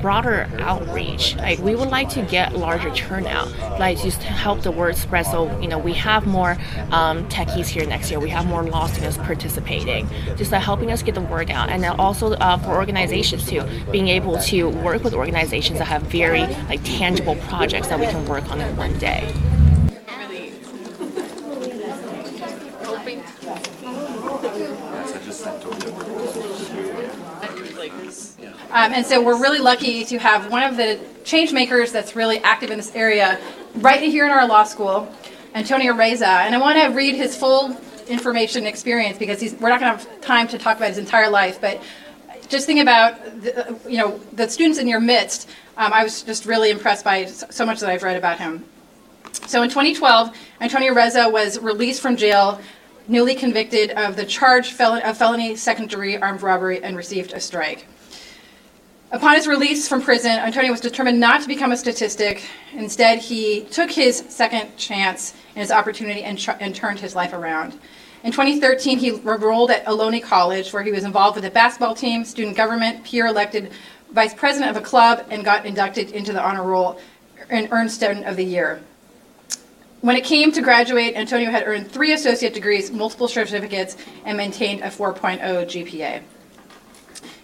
broader 0.02 0.50
outreach. 0.58 1.36
Like 1.36 1.60
we 1.60 1.76
would 1.76 1.88
like 1.88 2.08
to 2.10 2.22
get 2.22 2.56
larger 2.56 2.90
turnout, 2.90 3.48
like 3.78 4.00
just 4.00 4.24
help 4.24 4.62
the 4.62 4.72
word 4.72 4.96
spread. 4.96 5.24
So 5.26 5.56
you 5.60 5.68
know 5.68 5.78
we 5.78 5.92
have 5.92 6.26
more 6.26 6.58
um, 6.90 7.28
techies 7.28 7.68
here 7.68 7.86
next 7.86 8.10
year. 8.10 8.18
We 8.18 8.30
have 8.30 8.44
more 8.44 8.64
law 8.64 8.88
students 8.88 9.18
participating, 9.18 10.08
just 10.36 10.52
uh, 10.52 10.58
helping 10.58 10.90
us 10.90 11.04
get 11.04 11.14
the 11.14 11.20
word 11.20 11.48
out, 11.52 11.68
and 11.68 11.80
then 11.80 11.92
also 11.92 12.32
uh, 12.32 12.58
for 12.58 12.74
organizations 12.74 13.46
too, 13.46 13.62
being 13.92 14.08
able 14.08 14.36
to 14.38 14.68
work 14.68 15.04
with 15.04 15.14
organizations 15.14 15.78
that 15.78 15.84
have 15.84 16.02
very 16.02 16.44
like 16.68 16.82
tangible 16.82 17.36
projects 17.36 17.86
that 17.86 18.00
we 18.00 18.06
can 18.06 18.26
work 18.26 18.50
on 18.50 18.60
in 18.60 18.76
one 18.76 18.98
day. 18.98 19.32
Um, 28.72 28.92
and 28.92 29.04
so 29.04 29.20
we're 29.20 29.40
really 29.40 29.58
lucky 29.58 30.04
to 30.04 30.18
have 30.18 30.48
one 30.48 30.62
of 30.62 30.76
the 30.76 31.00
change 31.24 31.52
makers 31.52 31.90
that's 31.90 32.14
really 32.14 32.38
active 32.38 32.70
in 32.70 32.76
this 32.76 32.94
area 32.94 33.40
right 33.76 34.00
here 34.00 34.24
in 34.24 34.30
our 34.30 34.46
law 34.46 34.62
school, 34.62 35.12
Antonio 35.54 35.92
Reza. 35.92 36.28
And 36.28 36.54
I 36.54 36.58
want 36.58 36.78
to 36.78 36.96
read 36.96 37.16
his 37.16 37.36
full 37.36 37.76
information 38.06 38.66
experience 38.66 39.18
because 39.18 39.40
we're 39.54 39.70
not 39.70 39.80
going 39.80 39.98
to 39.98 39.98
have 39.98 40.20
time 40.20 40.46
to 40.48 40.58
talk 40.58 40.76
about 40.76 40.88
his 40.88 40.98
entire 40.98 41.28
life, 41.28 41.60
but 41.60 41.82
just 42.48 42.66
think 42.66 42.80
about 42.80 43.42
the, 43.42 43.76
you 43.88 43.96
know 43.96 44.18
the 44.34 44.48
students 44.48 44.78
in 44.78 44.86
your 44.86 45.00
midst. 45.00 45.48
Um, 45.76 45.92
I 45.92 46.04
was 46.04 46.22
just 46.22 46.46
really 46.46 46.70
impressed 46.70 47.04
by 47.04 47.24
so 47.26 47.66
much 47.66 47.80
that 47.80 47.90
I've 47.90 48.02
read 48.02 48.16
about 48.16 48.38
him. 48.38 48.64
So 49.46 49.62
in 49.62 49.68
2012, 49.68 50.36
Antonio 50.60 50.94
Reza 50.94 51.28
was 51.28 51.58
released 51.58 52.02
from 52.02 52.16
jail, 52.16 52.60
newly 53.08 53.34
convicted 53.34 53.90
of 53.92 54.14
the 54.14 54.24
charge 54.24 54.78
of 54.80 55.16
felony 55.16 55.56
second 55.56 55.90
degree 55.90 56.16
armed 56.16 56.42
robbery 56.42 56.82
and 56.82 56.96
received 56.96 57.32
a 57.32 57.40
strike. 57.40 57.86
Upon 59.12 59.34
his 59.34 59.48
release 59.48 59.88
from 59.88 60.00
prison, 60.00 60.30
Antonio 60.30 60.70
was 60.70 60.80
determined 60.80 61.18
not 61.18 61.42
to 61.42 61.48
become 61.48 61.72
a 61.72 61.76
statistic. 61.76 62.44
Instead, 62.74 63.18
he 63.18 63.62
took 63.62 63.90
his 63.90 64.24
second 64.28 64.76
chance 64.76 65.34
and 65.56 65.62
his 65.62 65.72
opportunity 65.72 66.22
and, 66.22 66.38
tr- 66.38 66.52
and 66.60 66.72
turned 66.72 67.00
his 67.00 67.16
life 67.16 67.32
around. 67.32 67.76
In 68.22 68.30
2013, 68.30 68.98
he 68.98 69.08
enrolled 69.08 69.72
at 69.72 69.84
Ohlone 69.86 70.22
College, 70.22 70.72
where 70.72 70.84
he 70.84 70.92
was 70.92 71.02
involved 71.02 71.34
with 71.34 71.42
the 71.42 71.50
basketball 71.50 71.92
team, 71.92 72.24
student 72.24 72.56
government, 72.56 73.02
peer 73.02 73.26
elected 73.26 73.72
vice 74.12 74.32
president 74.32 74.76
of 74.76 74.80
a 74.80 74.84
club, 74.84 75.26
and 75.28 75.44
got 75.44 75.66
inducted 75.66 76.12
into 76.12 76.32
the 76.32 76.40
honor 76.40 76.62
roll 76.62 77.00
and 77.48 77.68
earned 77.72 77.90
Student 77.90 78.26
of 78.26 78.36
the 78.36 78.44
Year. 78.44 78.80
When 80.02 80.14
it 80.14 80.22
came 80.22 80.52
to 80.52 80.62
graduate, 80.62 81.16
Antonio 81.16 81.50
had 81.50 81.66
earned 81.66 81.90
three 81.90 82.12
associate 82.12 82.54
degrees, 82.54 82.92
multiple 82.92 83.26
certificates, 83.26 83.96
and 84.24 84.36
maintained 84.36 84.82
a 84.82 84.88
4.0 84.88 85.40
GPA. 85.40 86.22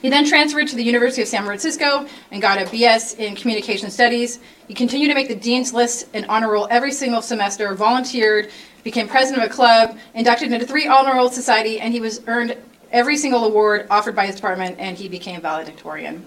He 0.03 0.11
then 0.11 0.27
transferred 0.27 0.69
to 0.69 0.77
the 0.77 0.85
University 0.85 1.23
of 1.23 1.29
San 1.29 1.45
Francisco 1.45 2.07
and 2.31 2.43
got 2.43 2.61
a 2.61 2.65
BS 2.67 3.19
in 3.19 3.35
Communication 3.35 3.91
Studies. 3.91 4.39
He 4.69 4.75
continued 4.75 5.09
to 5.09 5.15
make 5.15 5.29
the 5.29 5.35
Dean's 5.35 5.73
List 5.73 6.09
and 6.13 6.27
honor 6.27 6.51
roll 6.51 6.69
every 6.71 6.93
single 6.93 7.23
semester, 7.23 7.75
volunteered, 7.75 8.51
became 8.85 9.09
president 9.09 9.45
of 9.45 9.51
a 9.51 9.55
club, 9.55 9.99
inducted 10.15 10.53
into 10.53 10.67
three 10.67 10.87
honor 10.87 11.15
roll 11.15 11.31
society, 11.31 11.81
and 11.81 11.93
he 11.93 12.01
was 12.01 12.21
earned 12.27 12.57
every 12.93 13.17
single 13.17 13.45
award 13.45 13.87
offered 13.91 14.15
by 14.15 14.27
his 14.27 14.37
department, 14.37 14.77
and 14.79 14.97
he 14.97 15.09
became 15.09 15.41
valedictorian. 15.41 16.25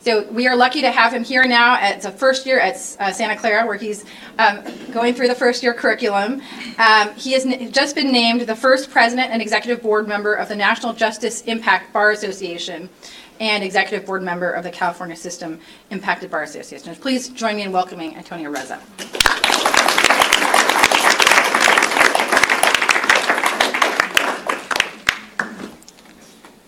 So 0.00 0.22
we 0.30 0.46
are 0.46 0.56
lucky 0.56 0.80
to 0.82 0.90
have 0.90 1.12
him 1.12 1.24
here 1.24 1.44
now. 1.44 1.76
It's 1.82 2.04
a 2.06 2.10
first 2.12 2.46
year 2.46 2.60
at 2.60 2.74
uh, 3.00 3.12
Santa 3.12 3.36
Clara, 3.36 3.66
where 3.66 3.76
he's 3.76 4.04
um, 4.38 4.62
going 4.92 5.12
through 5.12 5.28
the 5.28 5.34
first 5.34 5.62
year 5.62 5.74
curriculum. 5.74 6.40
Um, 6.78 7.12
he 7.14 7.32
has 7.32 7.44
n- 7.44 7.72
just 7.72 7.94
been 7.96 8.12
named 8.12 8.42
the 8.42 8.54
first 8.56 8.90
president 8.90 9.32
and 9.32 9.42
executive 9.42 9.82
board 9.82 10.06
member 10.06 10.34
of 10.34 10.48
the 10.48 10.56
National 10.56 10.92
Justice 10.92 11.42
Impact 11.42 11.92
Bar 11.92 12.12
Association 12.12 12.88
and 13.40 13.62
executive 13.64 14.06
board 14.06 14.22
member 14.22 14.50
of 14.52 14.64
the 14.64 14.70
California 14.70 15.16
System 15.16 15.60
Impacted 15.90 16.30
Bar 16.30 16.42
Association. 16.44 16.94
Please 16.94 17.28
join 17.28 17.56
me 17.56 17.62
in 17.62 17.72
welcoming 17.72 18.16
Antonio 18.16 18.50
Reza. 18.50 18.80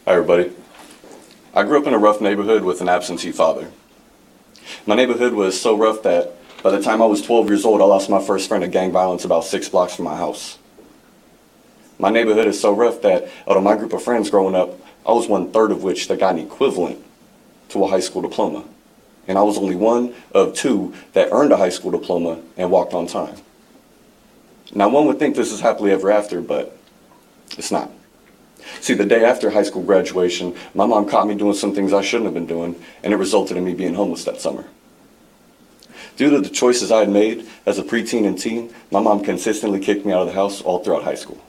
Hi, 0.07 0.15
everybody. 0.17 0.51
I 1.53 1.65
grew 1.65 1.81
up 1.81 1.87
in 1.87 1.95
a 1.95 1.99
rough 1.99 2.21
neighborhood 2.21 2.63
with 2.63 2.81
an 2.81 2.89
absentee 2.89 3.33
father. 3.33 3.71
My 4.87 4.95
neighborhood 4.95 5.33
was 5.33 5.61
so 5.61 5.77
rough 5.77 6.03
that 6.05 6.37
by 6.63 6.71
the 6.71 6.81
time 6.81 7.03
I 7.03 7.07
was 7.07 7.23
12 7.23 7.49
years 7.49 7.65
old, 7.65 7.81
I 7.81 7.85
lost 7.85 8.09
my 8.09 8.23
first 8.23 8.49
friend 8.49 8.63
to 8.63 8.69
gang 8.69 8.93
violence 8.93 9.25
about 9.25 9.45
six 9.45 9.69
blocks 9.69 9.97
from 9.97 10.05
my 10.05 10.15
house. 10.15 10.59
My 11.99 12.09
neighborhood 12.09 12.47
is 12.47 12.61
so 12.61 12.73
rough 12.73 13.03
that 13.03 13.29
out 13.49 13.57
of 13.57 13.65
my 13.65 13.77
group 13.77 13.93
of 13.93 14.03
friends 14.03 14.31
growing 14.31 14.55
up, 14.55 14.79
I 15.05 15.13
was 15.13 15.27
one 15.27 15.51
third 15.51 15.73
of 15.73 15.83
which 15.83 16.07
that 16.09 16.21
got 16.21 16.37
an 16.37 16.41
equivalent 16.41 17.05
to 17.71 17.85
a 17.85 17.89
high 17.89 18.01
school 18.01 18.23
diploma. 18.23 18.65
And 19.27 19.37
I 19.37 19.43
was 19.43 19.59
only 19.59 19.77
one 19.77 20.15
of 20.33 20.55
two 20.55 20.95
that 21.15 21.31
earned 21.33 21.53
a 21.53 21.57
high 21.57 21.69
school 21.69 21.91
diploma 21.91 22.41
and 22.57 22.71
walked 22.71 22.95
on 22.95 23.07
time. 23.07 23.37
Now, 24.73 24.89
one 24.89 25.07
would 25.07 25.19
think 25.19 25.35
this 25.35 25.51
is 25.51 25.61
happily 25.61 25.91
ever 25.91 26.13
after, 26.13 26.41
but 26.41 26.77
it's 27.59 27.73
not. 27.73 27.91
See, 28.81 28.95
the 28.95 29.05
day 29.05 29.25
after 29.25 29.51
high 29.51 29.63
school 29.63 29.83
graduation, 29.83 30.57
my 30.75 30.87
mom 30.87 31.09
caught 31.09 31.27
me 31.27 31.35
doing 31.35 31.55
some 31.55 31.75
things 31.75 31.93
I 31.93 32.03
shouldn't 32.03 32.27
have 32.27 32.35
been 32.35 32.47
doing, 32.47 32.81
and 33.03 33.13
it 33.13 33.17
resulted 33.17 33.57
in 33.57 33.65
me 33.65 33.75
being 33.75 33.95
homeless 33.95 34.25
that 34.25 34.41
summer. 34.41 34.65
Due 36.17 36.31
to 36.31 36.41
the 36.41 36.51
choices 36.51 36.93
I 36.93 37.01
had 37.01 37.09
made 37.09 37.47
as 37.65 37.79
a 37.79 37.83
preteen 37.83 38.27
and 38.27 38.39
teen, 38.39 38.75
my 38.91 39.01
mom 39.01 39.25
consistently 39.25 39.81
kicked 39.81 40.05
me 40.05 40.13
out 40.13 40.23
of 40.23 40.27
the 40.27 40.35
house 40.35 40.61
all 40.61 40.85
throughout 40.85 41.05
high 41.05 41.15
school. 41.15 41.43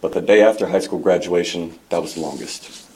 But 0.00 0.12
the 0.12 0.20
day 0.20 0.42
after 0.42 0.66
high 0.66 0.80
school 0.80 0.98
graduation, 0.98 1.78
that 1.88 2.02
was 2.02 2.14
the 2.14 2.20
longest. 2.20 2.86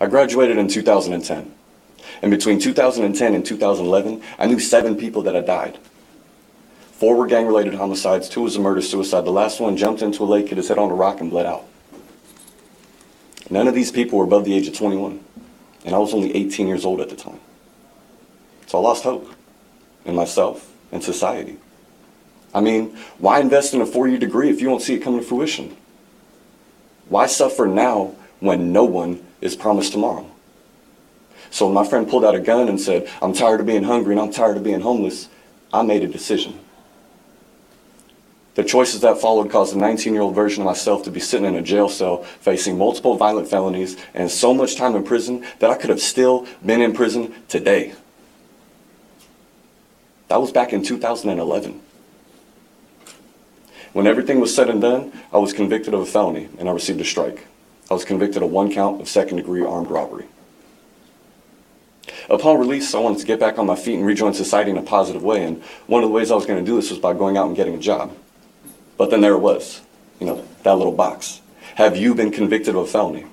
I 0.00 0.06
graduated 0.06 0.58
in 0.58 0.68
2010. 0.68 1.52
And 2.22 2.30
between 2.30 2.58
2010 2.58 3.34
and 3.34 3.44
2011, 3.44 4.22
I 4.38 4.46
knew 4.46 4.58
seven 4.58 4.96
people 4.96 5.22
that 5.22 5.34
had 5.34 5.46
died. 5.46 5.78
Four 6.98 7.16
were 7.16 7.26
gang 7.26 7.46
related 7.46 7.74
homicides, 7.74 8.26
two 8.26 8.40
was 8.40 8.56
a 8.56 8.60
murder 8.60 8.80
suicide. 8.80 9.26
The 9.26 9.30
last 9.30 9.60
one 9.60 9.76
jumped 9.76 10.00
into 10.00 10.22
a 10.22 10.24
lake, 10.24 10.48
hit 10.48 10.56
his 10.56 10.68
head 10.68 10.78
on 10.78 10.90
a 10.90 10.94
rock, 10.94 11.20
and 11.20 11.30
bled 11.30 11.44
out. 11.44 11.66
None 13.50 13.68
of 13.68 13.74
these 13.74 13.92
people 13.92 14.18
were 14.18 14.24
above 14.24 14.46
the 14.46 14.54
age 14.54 14.66
of 14.66 14.74
21, 14.74 15.22
and 15.84 15.94
I 15.94 15.98
was 15.98 16.14
only 16.14 16.34
18 16.34 16.66
years 16.66 16.86
old 16.86 17.02
at 17.02 17.10
the 17.10 17.16
time. 17.16 17.38
So 18.66 18.78
I 18.78 18.80
lost 18.80 19.04
hope 19.04 19.30
in 20.06 20.14
myself 20.14 20.72
and 20.90 21.04
society. 21.04 21.58
I 22.54 22.60
mean, 22.62 22.96
why 23.18 23.40
invest 23.40 23.74
in 23.74 23.82
a 23.82 23.86
four 23.86 24.08
year 24.08 24.18
degree 24.18 24.48
if 24.48 24.62
you 24.62 24.70
won't 24.70 24.80
see 24.80 24.94
it 24.94 25.02
come 25.02 25.18
to 25.18 25.22
fruition? 25.22 25.76
Why 27.10 27.26
suffer 27.26 27.66
now 27.66 28.14
when 28.40 28.72
no 28.72 28.84
one 28.84 29.22
is 29.42 29.54
promised 29.54 29.92
tomorrow? 29.92 30.26
So 31.50 31.70
my 31.70 31.86
friend 31.86 32.08
pulled 32.08 32.24
out 32.24 32.34
a 32.34 32.40
gun 32.40 32.70
and 32.70 32.80
said, 32.80 33.06
I'm 33.20 33.34
tired 33.34 33.60
of 33.60 33.66
being 33.66 33.84
hungry 33.84 34.14
and 34.14 34.20
I'm 34.20 34.32
tired 34.32 34.56
of 34.56 34.64
being 34.64 34.80
homeless, 34.80 35.28
I 35.74 35.82
made 35.82 36.02
a 36.02 36.08
decision. 36.08 36.58
The 38.56 38.64
choices 38.64 39.02
that 39.02 39.18
followed 39.18 39.50
caused 39.50 39.76
a 39.76 39.78
19 39.78 40.14
year 40.14 40.22
old 40.22 40.34
version 40.34 40.62
of 40.62 40.64
myself 40.66 41.02
to 41.04 41.10
be 41.10 41.20
sitting 41.20 41.46
in 41.46 41.54
a 41.56 41.62
jail 41.62 41.90
cell 41.90 42.24
facing 42.40 42.78
multiple 42.78 43.14
violent 43.14 43.48
felonies 43.48 43.98
and 44.14 44.30
so 44.30 44.54
much 44.54 44.76
time 44.76 44.96
in 44.96 45.04
prison 45.04 45.44
that 45.58 45.70
I 45.70 45.76
could 45.76 45.90
have 45.90 46.00
still 46.00 46.46
been 46.64 46.80
in 46.80 46.94
prison 46.94 47.34
today. 47.48 47.92
That 50.28 50.40
was 50.40 50.52
back 50.52 50.72
in 50.72 50.82
2011. 50.82 51.82
When 53.92 54.06
everything 54.06 54.40
was 54.40 54.54
said 54.54 54.70
and 54.70 54.80
done, 54.80 55.12
I 55.34 55.36
was 55.36 55.52
convicted 55.52 55.92
of 55.92 56.00
a 56.00 56.06
felony 56.06 56.48
and 56.58 56.66
I 56.66 56.72
received 56.72 57.00
a 57.02 57.04
strike. 57.04 57.46
I 57.90 57.94
was 57.94 58.06
convicted 58.06 58.42
of 58.42 58.50
one 58.50 58.72
count 58.72 59.02
of 59.02 59.08
second 59.08 59.36
degree 59.36 59.62
armed 59.62 59.90
robbery. 59.90 60.24
Upon 62.30 62.58
release, 62.58 62.94
I 62.94 63.00
wanted 63.00 63.18
to 63.18 63.26
get 63.26 63.38
back 63.38 63.58
on 63.58 63.66
my 63.66 63.76
feet 63.76 63.96
and 63.96 64.06
rejoin 64.06 64.32
society 64.32 64.70
in 64.70 64.78
a 64.78 64.82
positive 64.82 65.22
way, 65.22 65.44
and 65.44 65.62
one 65.86 66.02
of 66.02 66.08
the 66.08 66.14
ways 66.14 66.30
I 66.30 66.34
was 66.34 66.46
going 66.46 66.64
to 66.64 66.68
do 66.68 66.76
this 66.76 66.90
was 66.90 66.98
by 66.98 67.12
going 67.12 67.36
out 67.36 67.46
and 67.46 67.54
getting 67.54 67.74
a 67.74 67.78
job. 67.78 68.16
But 68.96 69.10
then 69.10 69.20
there 69.20 69.34
it 69.34 69.40
was, 69.40 69.80
you 70.20 70.26
know, 70.26 70.44
that 70.62 70.76
little 70.76 70.92
box. 70.92 71.40
Have 71.76 71.96
you 71.96 72.14
been 72.14 72.30
convicted 72.30 72.74
of 72.74 72.82
a 72.82 72.86
felony? 72.86 73.26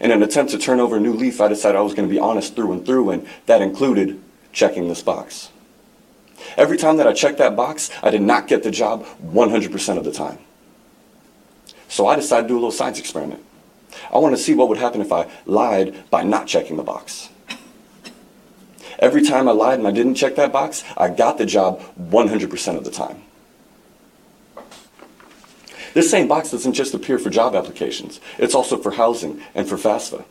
In 0.00 0.10
an 0.10 0.22
attempt 0.22 0.52
to 0.52 0.58
turn 0.58 0.80
over 0.80 0.96
a 0.96 1.00
new 1.00 1.12
leaf, 1.12 1.40
I 1.40 1.48
decided 1.48 1.76
I 1.76 1.82
was 1.82 1.94
going 1.94 2.08
to 2.08 2.12
be 2.12 2.20
honest 2.20 2.54
through 2.54 2.72
and 2.72 2.86
through, 2.86 3.10
and 3.10 3.26
that 3.46 3.60
included 3.60 4.20
checking 4.52 4.88
this 4.88 5.02
box. 5.02 5.50
Every 6.56 6.76
time 6.76 6.96
that 6.96 7.06
I 7.06 7.12
checked 7.12 7.38
that 7.38 7.56
box, 7.56 7.90
I 8.02 8.10
did 8.10 8.22
not 8.22 8.46
get 8.46 8.62
the 8.62 8.70
job 8.70 9.04
100% 9.22 9.98
of 9.98 10.04
the 10.04 10.12
time. 10.12 10.38
So 11.88 12.06
I 12.06 12.16
decided 12.16 12.44
to 12.44 12.48
do 12.48 12.54
a 12.54 12.60
little 12.60 12.70
science 12.70 12.98
experiment. 12.98 13.44
I 14.12 14.18
wanted 14.18 14.36
to 14.36 14.42
see 14.42 14.54
what 14.54 14.68
would 14.68 14.78
happen 14.78 15.00
if 15.00 15.12
I 15.12 15.28
lied 15.44 16.08
by 16.10 16.22
not 16.22 16.46
checking 16.46 16.76
the 16.76 16.82
box. 16.82 17.28
Every 19.00 19.22
time 19.22 19.48
I 19.48 19.52
lied 19.52 19.78
and 19.78 19.88
I 19.88 19.90
didn't 19.90 20.14
check 20.14 20.36
that 20.36 20.52
box, 20.52 20.84
I 20.96 21.08
got 21.08 21.38
the 21.38 21.46
job 21.46 21.82
100% 21.98 22.76
of 22.76 22.84
the 22.84 22.90
time. 22.90 23.22
This 25.94 26.10
same 26.10 26.28
box 26.28 26.50
doesn't 26.50 26.74
just 26.74 26.94
appear 26.94 27.18
for 27.18 27.30
job 27.30 27.54
applications, 27.54 28.20
it's 28.38 28.54
also 28.54 28.76
for 28.76 28.92
housing 28.92 29.42
and 29.54 29.68
for 29.68 29.76
FAFSA. 29.76 30.24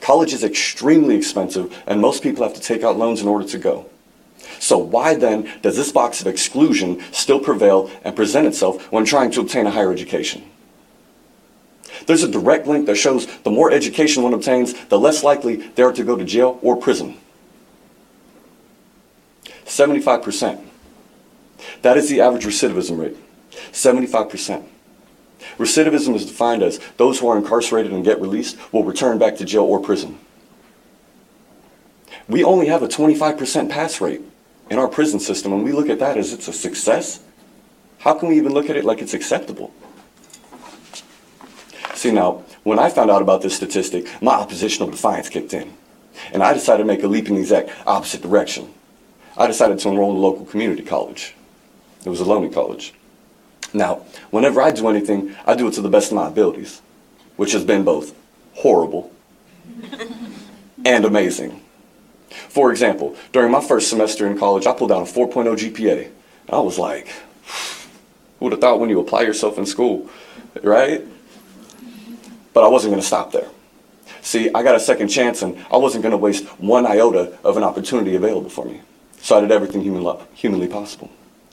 College 0.00 0.32
is 0.32 0.44
extremely 0.44 1.16
expensive, 1.16 1.76
and 1.86 2.00
most 2.00 2.22
people 2.22 2.44
have 2.44 2.54
to 2.54 2.60
take 2.60 2.82
out 2.82 2.98
loans 2.98 3.20
in 3.20 3.28
order 3.28 3.46
to 3.46 3.58
go. 3.58 3.86
So 4.58 4.78
why 4.78 5.14
then 5.14 5.50
does 5.62 5.76
this 5.76 5.92
box 5.92 6.20
of 6.20 6.26
exclusion 6.26 7.02
still 7.12 7.40
prevail 7.40 7.90
and 8.04 8.14
present 8.14 8.46
itself 8.46 8.90
when 8.92 9.04
trying 9.04 9.30
to 9.32 9.40
obtain 9.40 9.66
a 9.66 9.70
higher 9.70 9.92
education? 9.92 10.44
There's 12.06 12.22
a 12.22 12.30
direct 12.30 12.66
link 12.66 12.86
that 12.86 12.96
shows 12.96 13.26
the 13.38 13.50
more 13.50 13.70
education 13.70 14.22
one 14.22 14.34
obtains, 14.34 14.74
the 14.86 14.98
less 14.98 15.22
likely 15.22 15.56
they 15.56 15.82
are 15.82 15.92
to 15.92 16.04
go 16.04 16.16
to 16.16 16.24
jail 16.24 16.58
or 16.62 16.76
prison. 16.76 17.18
75%. 19.64 20.64
That 21.82 21.96
is 21.96 22.08
the 22.08 22.20
average 22.20 22.44
recidivism 22.44 22.98
rate. 22.98 23.16
75%. 23.72 24.66
Recidivism 25.58 26.14
is 26.14 26.26
defined 26.26 26.62
as 26.62 26.80
those 26.96 27.18
who 27.18 27.28
are 27.28 27.36
incarcerated 27.36 27.92
and 27.92 28.04
get 28.04 28.20
released 28.20 28.56
will 28.72 28.84
return 28.84 29.18
back 29.18 29.36
to 29.36 29.44
jail 29.44 29.64
or 29.64 29.80
prison. 29.80 30.18
We 32.28 32.44
only 32.44 32.66
have 32.66 32.82
a 32.82 32.88
25% 32.88 33.70
pass 33.70 34.00
rate 34.00 34.22
in 34.70 34.78
our 34.78 34.88
prison 34.88 35.18
system, 35.18 35.52
and 35.52 35.64
we 35.64 35.72
look 35.72 35.88
at 35.88 35.98
that 35.98 36.16
as 36.16 36.32
it's 36.32 36.48
a 36.48 36.52
success. 36.52 37.20
How 37.98 38.14
can 38.14 38.28
we 38.28 38.36
even 38.36 38.52
look 38.52 38.70
at 38.70 38.76
it 38.76 38.84
like 38.84 39.02
it's 39.02 39.14
acceptable? 39.14 39.72
See, 41.94 42.12
now, 42.12 42.44
when 42.62 42.78
I 42.78 42.88
found 42.88 43.10
out 43.10 43.20
about 43.20 43.42
this 43.42 43.56
statistic, 43.56 44.06
my 44.22 44.34
oppositional 44.34 44.90
defiance 44.90 45.28
kicked 45.28 45.52
in. 45.52 45.72
And 46.32 46.42
I 46.42 46.54
decided 46.54 46.82
to 46.82 46.86
make 46.86 47.02
a 47.02 47.08
leap 47.08 47.28
in 47.28 47.34
the 47.34 47.40
exact 47.40 47.70
opposite 47.86 48.22
direction. 48.22 48.72
I 49.36 49.46
decided 49.46 49.78
to 49.80 49.88
enroll 49.88 50.10
in 50.10 50.16
a 50.16 50.20
local 50.20 50.44
community 50.44 50.82
college. 50.82 51.34
It 52.04 52.08
was 52.08 52.20
Ohlone 52.20 52.52
College. 52.52 52.94
Now, 53.72 54.06
whenever 54.30 54.60
I 54.60 54.70
do 54.70 54.88
anything, 54.88 55.34
I 55.46 55.54
do 55.54 55.68
it 55.68 55.74
to 55.74 55.82
the 55.82 55.88
best 55.88 56.10
of 56.10 56.16
my 56.16 56.28
abilities, 56.28 56.82
which 57.36 57.52
has 57.52 57.64
been 57.64 57.84
both 57.84 58.14
horrible 58.54 59.12
and 60.84 61.04
amazing. 61.04 61.62
For 62.30 62.70
example, 62.70 63.16
during 63.32 63.50
my 63.50 63.60
first 63.60 63.88
semester 63.88 64.26
in 64.26 64.38
college, 64.38 64.66
I 64.66 64.72
pulled 64.72 64.92
out 64.92 65.08
a 65.08 65.12
4.0 65.12 65.56
GPA. 65.56 66.10
I 66.48 66.58
was 66.58 66.78
like, 66.78 67.08
who 68.38 68.46
would 68.46 68.52
have 68.52 68.60
thought 68.60 68.80
when 68.80 68.90
you 68.90 69.00
apply 69.00 69.22
yourself 69.22 69.58
in 69.58 69.66
school, 69.66 70.08
right? 70.62 71.02
But 72.52 72.64
I 72.64 72.68
wasn't 72.68 72.92
going 72.92 73.00
to 73.00 73.06
stop 73.06 73.32
there. 73.32 73.48
See, 74.22 74.50
I 74.52 74.62
got 74.62 74.74
a 74.74 74.80
second 74.80 75.08
chance 75.08 75.42
and 75.42 75.64
I 75.72 75.76
wasn't 75.76 76.02
going 76.02 76.12
to 76.12 76.18
waste 76.18 76.46
one 76.60 76.86
iota 76.86 77.38
of 77.44 77.56
an 77.56 77.62
opportunity 77.62 78.16
available 78.16 78.50
for 78.50 78.64
me. 78.64 78.80
So 79.20 79.36
I 79.36 79.40
did 79.40 79.52
everything 79.52 79.82
human 79.82 80.02
lo- 80.02 80.26
humanly 80.34 80.66
possible. 80.66 81.10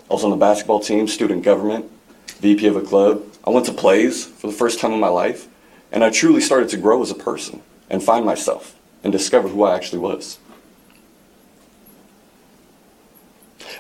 I 0.10 0.14
was 0.14 0.24
on 0.24 0.32
the 0.32 0.38
basketball 0.38 0.80
team, 0.80 1.08
student 1.08 1.44
government, 1.44 1.92
VP 2.38 2.68
of 2.68 2.76
a 2.76 2.82
club. 2.82 3.24
I 3.46 3.50
went 3.50 3.66
to 3.68 3.74
plays 3.74 4.26
for 4.26 4.48
the 4.48 4.54
first 4.54 4.80
time 4.80 4.94
in 4.94 5.00
my 5.00 5.08
life, 5.08 5.48
and 5.92 6.04
I 6.04 6.10
truly 6.10 6.42
started 6.42 6.70
to 6.70 6.78
grow 6.78 7.02
as 7.02 7.12
a 7.12 7.16
person 7.16 7.62
and 7.90 8.04
find 8.04 8.26
myself 8.26 8.76
and 9.04 9.12
discover 9.12 9.48
who 9.48 9.64
I 9.64 9.76
actually 9.76 10.00
was. 10.00 10.40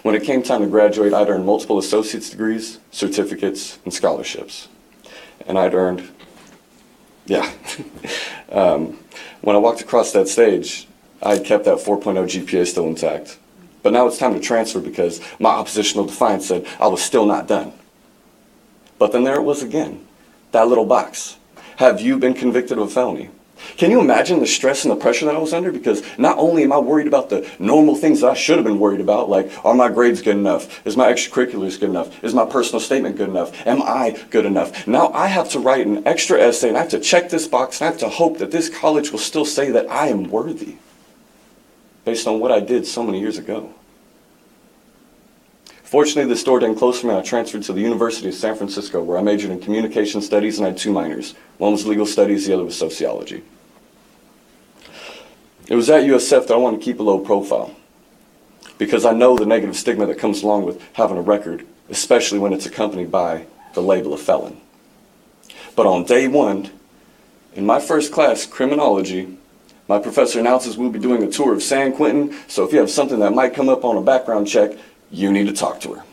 When 0.04 0.16
it 0.16 0.24
came 0.24 0.42
time 0.42 0.62
to 0.62 0.68
graduate, 0.68 1.14
I'd 1.14 1.30
earned 1.30 1.46
multiple 1.46 1.78
associate's 1.78 2.30
degrees, 2.30 2.80
certificates, 2.92 3.80
and 3.84 3.94
scholarships. 3.94 4.68
And 5.46 5.58
I'd 5.58 5.74
earned, 5.74 6.10
yeah. 7.26 7.52
um, 8.52 9.00
when 9.42 9.56
I 9.56 9.60
walked 9.60 9.82
across 9.82 10.12
that 10.14 10.28
stage, 10.28 10.88
I 11.22 11.36
had 11.36 11.46
kept 11.46 11.66
that 11.66 11.78
4.0 11.78 12.04
GPA 12.26 12.66
still 12.68 12.88
intact. 12.88 13.38
But 13.84 13.94
now 13.94 14.08
it's 14.08 14.18
time 14.18 14.34
to 14.34 14.40
transfer 14.40 14.80
because 14.80 15.22
my 15.40 15.50
oppositional 15.50 16.06
defiance 16.06 16.48
said 16.48 16.66
I 16.80 16.88
was 16.88 17.02
still 17.02 17.26
not 17.26 17.48
done. 17.48 17.74
But 19.00 19.12
then 19.12 19.24
there 19.24 19.36
it 19.36 19.44
was 19.44 19.63
again, 19.63 20.06
that 20.51 20.68
little 20.68 20.86
box. 20.86 21.38
Have 21.77 22.01
you 22.01 22.18
been 22.18 22.34
convicted 22.34 22.77
of 22.77 22.88
a 22.88 22.89
felony? 22.89 23.30
Can 23.75 23.92
you 23.92 24.00
imagine 24.00 24.39
the 24.39 24.48
stress 24.48 24.86
and 24.86 24.92
the 24.92 24.96
pressure 24.96 25.25
that 25.25 25.36
I 25.36 25.39
was 25.39 25.54
under? 25.54 25.72
Because 25.72 26.04
not 26.18 26.38
only 26.38 26.63
am 26.63 26.72
I 26.72 26.77
worried 26.77 27.08
about 27.08 27.30
the 27.30 27.50
normal 27.60 27.96
things 27.96 28.22
that 28.22 28.32
I 28.32 28.34
should 28.34 28.58
have 28.58 28.66
been 28.66 28.80
worried 28.80 29.01
about, 29.01 29.30
like 29.30 29.51
are 29.66 29.74
my 29.74 29.89
grades 29.89 30.22
good 30.22 30.38
enough? 30.38 30.86
Is 30.86 30.96
my 30.96 31.12
extracurriculars 31.12 31.80
good 31.80 31.89
enough? 31.89 32.24
Is 32.24 32.34
my 32.34 32.46
personal 32.46 32.80
statement 32.80 33.18
good 33.18 33.30
enough? 33.30 33.66
Am 33.66 33.82
I 33.82 34.24
good 34.30 34.46
enough? 34.46 34.88
Now 34.88 35.12
I 35.12 35.27
have 35.27 35.50
to 35.50 35.60
write 35.60 35.86
an 35.86 36.06
extra 36.08 36.39
essay 36.39 36.70
and 36.70 36.77
I 36.77 36.82
have 36.82 36.89
to 36.92 37.00
check 37.00 37.30
this 37.30 37.48
box 37.48 37.82
and 37.82 37.88
I 37.88 37.92
have 37.92 38.00
to 38.00 38.10
hope 38.10 38.38
that 38.38 38.51
this 38.51 38.70
college 38.70 39.12
will 39.12 39.20
still 39.20 39.46
say 39.46 39.72
that 39.72 39.89
I 39.89 40.08
am 40.08 40.30
worthy 40.30 40.75
based 42.06 42.27
on 42.27 42.39
what 42.39 42.51
I 42.51 42.60
did 42.60 42.86
so 42.86 43.04
many 43.04 43.20
years 43.20 43.38
ago. 43.38 43.74
Fortunately, 45.88 46.27
this 46.27 46.44
door 46.44 46.60
didn't 46.60 46.75
close 46.75 47.00
for 47.00 47.08
me. 47.08 47.15
I 47.15 47.22
transferred 47.22 47.63
to 47.63 47.72
the 47.72 47.79
University 47.79 48.27
of 48.27 48.34
San 48.34 48.58
Francisco, 48.58 49.01
where 49.01 49.17
I 49.17 49.22
majored 49.22 49.51
in 49.51 49.62
communication 49.62 50.22
studies 50.22 50.58
and 50.58 50.67
I 50.67 50.72
had 50.72 50.77
two 50.77 50.91
minors. 50.91 51.34
One 51.60 51.72
was 51.72 51.88
legal 51.88 52.06
studies, 52.06 52.46
the 52.46 52.53
other 52.56 52.65
was 52.65 52.77
sociology. 52.77 53.41
It 55.70 55.75
was 55.75 55.89
at 55.89 56.03
USF 56.03 56.48
that 56.48 56.53
I 56.53 56.58
wanted 56.58 56.82
to 56.82 56.84
keep 56.84 57.00
a 57.00 57.03
low 57.03 57.20
profile 57.20 57.74
because 58.77 59.06
I 59.06 59.13
know 59.13 59.38
the 59.38 59.46
negative 59.46 59.77
stigma 59.77 60.06
that 60.08 60.20
comes 60.20 60.44
along 60.44 60.65
with 60.65 60.84
having 60.91 61.17
a 61.17 61.22
record, 61.22 61.65
especially 61.89 62.39
when 62.39 62.51
it's 62.51 62.65
accompanied 62.65 63.10
by 63.10 63.46
the 63.74 63.82
label 63.82 64.13
of 64.13 64.20
felon. 64.20 64.60
But 65.77 65.86
on 65.86 66.03
day 66.03 66.27
one, 66.27 66.70
in 67.53 67.65
my 67.65 67.79
first 67.79 68.12
class, 68.12 68.46
criminology, 68.46 69.38
my 69.88 70.00
professor 70.00 70.41
announces 70.41 70.75
we'll 70.75 70.89
be 70.89 71.00
doing 71.00 71.24
a 71.24 71.32
tour 71.32 71.53
of 71.53 71.63
San 71.63 71.94
Quentin, 71.96 72.38
so 72.50 72.65
if 72.65 72.74
you 72.74 72.79
have 72.79 72.89
something 72.89 73.20
that 73.20 73.32
might 73.32 73.53
come 73.53 73.70
up 73.70 73.86
on 73.86 73.96
a 73.96 74.01
background 74.01 74.50
check, 74.50 74.77
you 75.12 75.32
need 75.32 75.48
to 75.48 75.54
talk 75.54 75.82
to 75.82 75.94
her. 75.94 76.04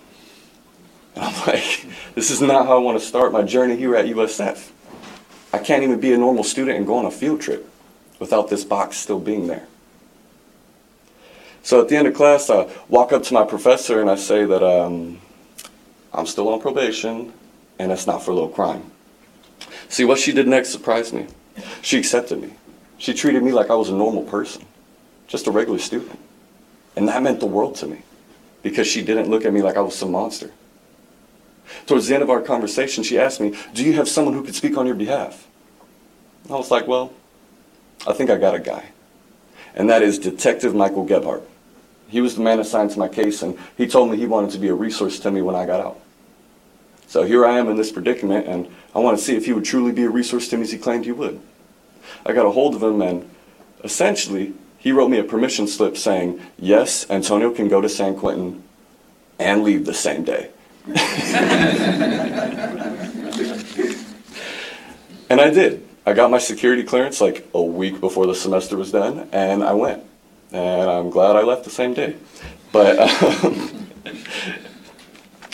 And 1.14 1.24
I'm 1.24 1.34
like, 1.46 1.86
this 2.14 2.30
is 2.30 2.40
not 2.40 2.66
how 2.66 2.76
I 2.76 2.80
want 2.80 2.98
to 2.98 3.04
start 3.04 3.32
my 3.32 3.42
journey 3.42 3.76
here 3.76 3.94
at 3.96 4.06
USF. 4.06 4.70
I 5.52 5.58
can't 5.58 5.82
even 5.82 6.00
be 6.00 6.12
a 6.12 6.18
normal 6.18 6.44
student 6.44 6.76
and 6.76 6.86
go 6.86 6.96
on 6.96 7.06
a 7.06 7.10
field 7.10 7.40
trip 7.40 7.68
without 8.18 8.48
this 8.48 8.64
box 8.64 8.96
still 8.96 9.20
being 9.20 9.46
there. 9.46 9.66
So 11.62 11.80
at 11.80 11.88
the 11.88 11.96
end 11.96 12.08
of 12.08 12.14
class, 12.14 12.50
I 12.50 12.68
walk 12.88 13.12
up 13.12 13.22
to 13.24 13.34
my 13.34 13.44
professor 13.44 14.00
and 14.00 14.11
I 14.11 14.16
say 14.16 14.44
that 14.44 14.62
um, 14.62 15.20
I'm 16.12 16.26
still 16.26 16.48
on 16.48 16.61
probation 16.61 17.33
and 17.78 17.92
it's 17.92 18.07
not 18.07 18.22
for 18.22 18.33
a 18.33 18.35
little 18.35 18.50
crime. 18.50 18.90
See, 19.88 20.04
what 20.04 20.18
she 20.18 20.33
did 20.33 20.48
next 20.48 20.70
surprised 20.70 21.14
me. 21.14 21.26
She 21.83 21.98
accepted 21.98 22.40
me. 22.40 22.52
She 22.98 23.14
treated 23.14 23.42
me 23.42 23.52
like 23.52 23.70
I 23.70 23.74
was 23.74 23.88
a 23.88 23.94
normal 23.94 24.24
person, 24.24 24.64
just 25.26 25.46
a 25.46 25.50
regular 25.50 25.78
student. 25.78 26.18
And 26.96 27.09
that 27.09 27.22
meant 27.22 27.40
the 27.40 27.46
world 27.46 27.76
to 27.76 27.87
me 27.87 28.02
because 28.64 28.88
she 28.88 29.03
didn't 29.03 29.31
look 29.31 29.44
at 29.44 29.53
me 29.53 29.62
like 29.62 29.77
I 29.77 29.81
was 29.81 29.94
some 29.94 30.11
monster. 30.11 30.50
Towards 31.87 32.09
the 32.09 32.14
end 32.14 32.22
of 32.22 32.31
our 32.31 32.40
conversation, 32.40 33.05
she 33.05 33.18
asked 33.18 33.40
me, 33.40 33.55
Do 33.74 33.85
you 33.85 33.92
have 33.92 34.09
someone 34.09 34.35
who 34.35 34.42
could 34.42 34.55
speak 34.55 34.77
on 34.77 34.87
your 34.87 34.94
behalf? 34.96 35.46
I 36.48 36.55
was 36.55 36.70
like, 36.70 36.88
Well, 36.88 37.12
I 38.07 38.14
think 38.14 38.31
I 38.31 38.38
got 38.38 38.55
a 38.55 38.61
guy. 38.61 38.87
And 39.74 39.88
that 39.90 40.03
is 40.03 40.18
Detective 40.18 40.74
Michael 40.74 41.05
Gebhardt. 41.05 41.46
He 42.09 42.20
was 42.20 42.37
the 42.37 42.42
man 42.42 42.59
assigned 42.59 42.90
to 42.92 42.98
my 42.98 43.09
case, 43.09 43.42
and 43.42 43.59
he 43.77 43.87
told 43.87 44.11
me 44.11 44.16
he 44.16 44.27
wanted 44.27 44.50
to 44.53 44.59
be 44.59 44.68
a 44.68 44.74
resource 44.74 45.18
to 45.20 45.31
me 45.31 45.42
when 45.42 45.55
I 45.55 45.66
got 45.66 45.81
out. 45.81 46.00
So 47.07 47.24
here 47.24 47.44
I 47.44 47.59
am 47.59 47.68
in 47.68 47.77
this 47.77 47.92
predicament, 47.92 48.46
and 48.46 48.68
I 48.94 48.98
want 48.98 49.18
to 49.18 49.24
see 49.24 49.37
if 49.37 49.44
he 49.44 49.53
would 49.53 49.64
truly 49.64 49.92
be 49.92 50.05
a 50.05 50.11
resource 50.11 50.48
to 50.48 50.57
me 50.57 50.62
as 50.62 50.72
he 50.72 50.79
claimed 50.79 51.05
he 51.05 51.12
would. 51.12 51.40
I 52.24 52.33
got 52.33 52.46
a 52.46 52.50
hold 52.50 52.74
of 52.74 52.83
him, 52.83 53.03
and 53.03 53.29
essentially, 53.83 54.55
he 54.85 54.92
wrote 54.92 55.09
me 55.09 55.18
a 55.18 55.25
permission 55.25 55.66
slip 55.66 55.97
saying, 55.97 56.38
yes, 56.59 57.09
Antonio 57.09 57.51
can 57.51 57.68
go 57.68 57.81
to 57.81 57.88
San 57.88 58.14
Quentin 58.14 58.62
and 59.38 59.64
leave 59.64 59.87
the 59.87 59.94
same 59.94 60.25
day. 60.25 60.51
and 65.31 65.40
I 65.40 65.49
did. 65.49 65.88
I 66.05 66.12
got 66.12 66.31
my 66.31 66.37
security 66.37 66.83
clearance 66.83 67.23
like 67.23 67.49
a 67.55 67.62
week 67.62 67.99
before 67.99 68.27
the 68.27 68.35
semester 68.35 68.77
was 68.77 68.92
done, 68.92 69.27
and 69.33 69.64
I 69.64 69.73
went. 69.73 70.05
And 70.53 70.90
I'm 70.90 71.09
glad 71.09 71.35
I 71.35 71.44
left 71.44 71.64
the 71.64 71.70
same 71.70 71.94
day. 71.94 72.16
But 72.70 72.99
um, 73.42 73.87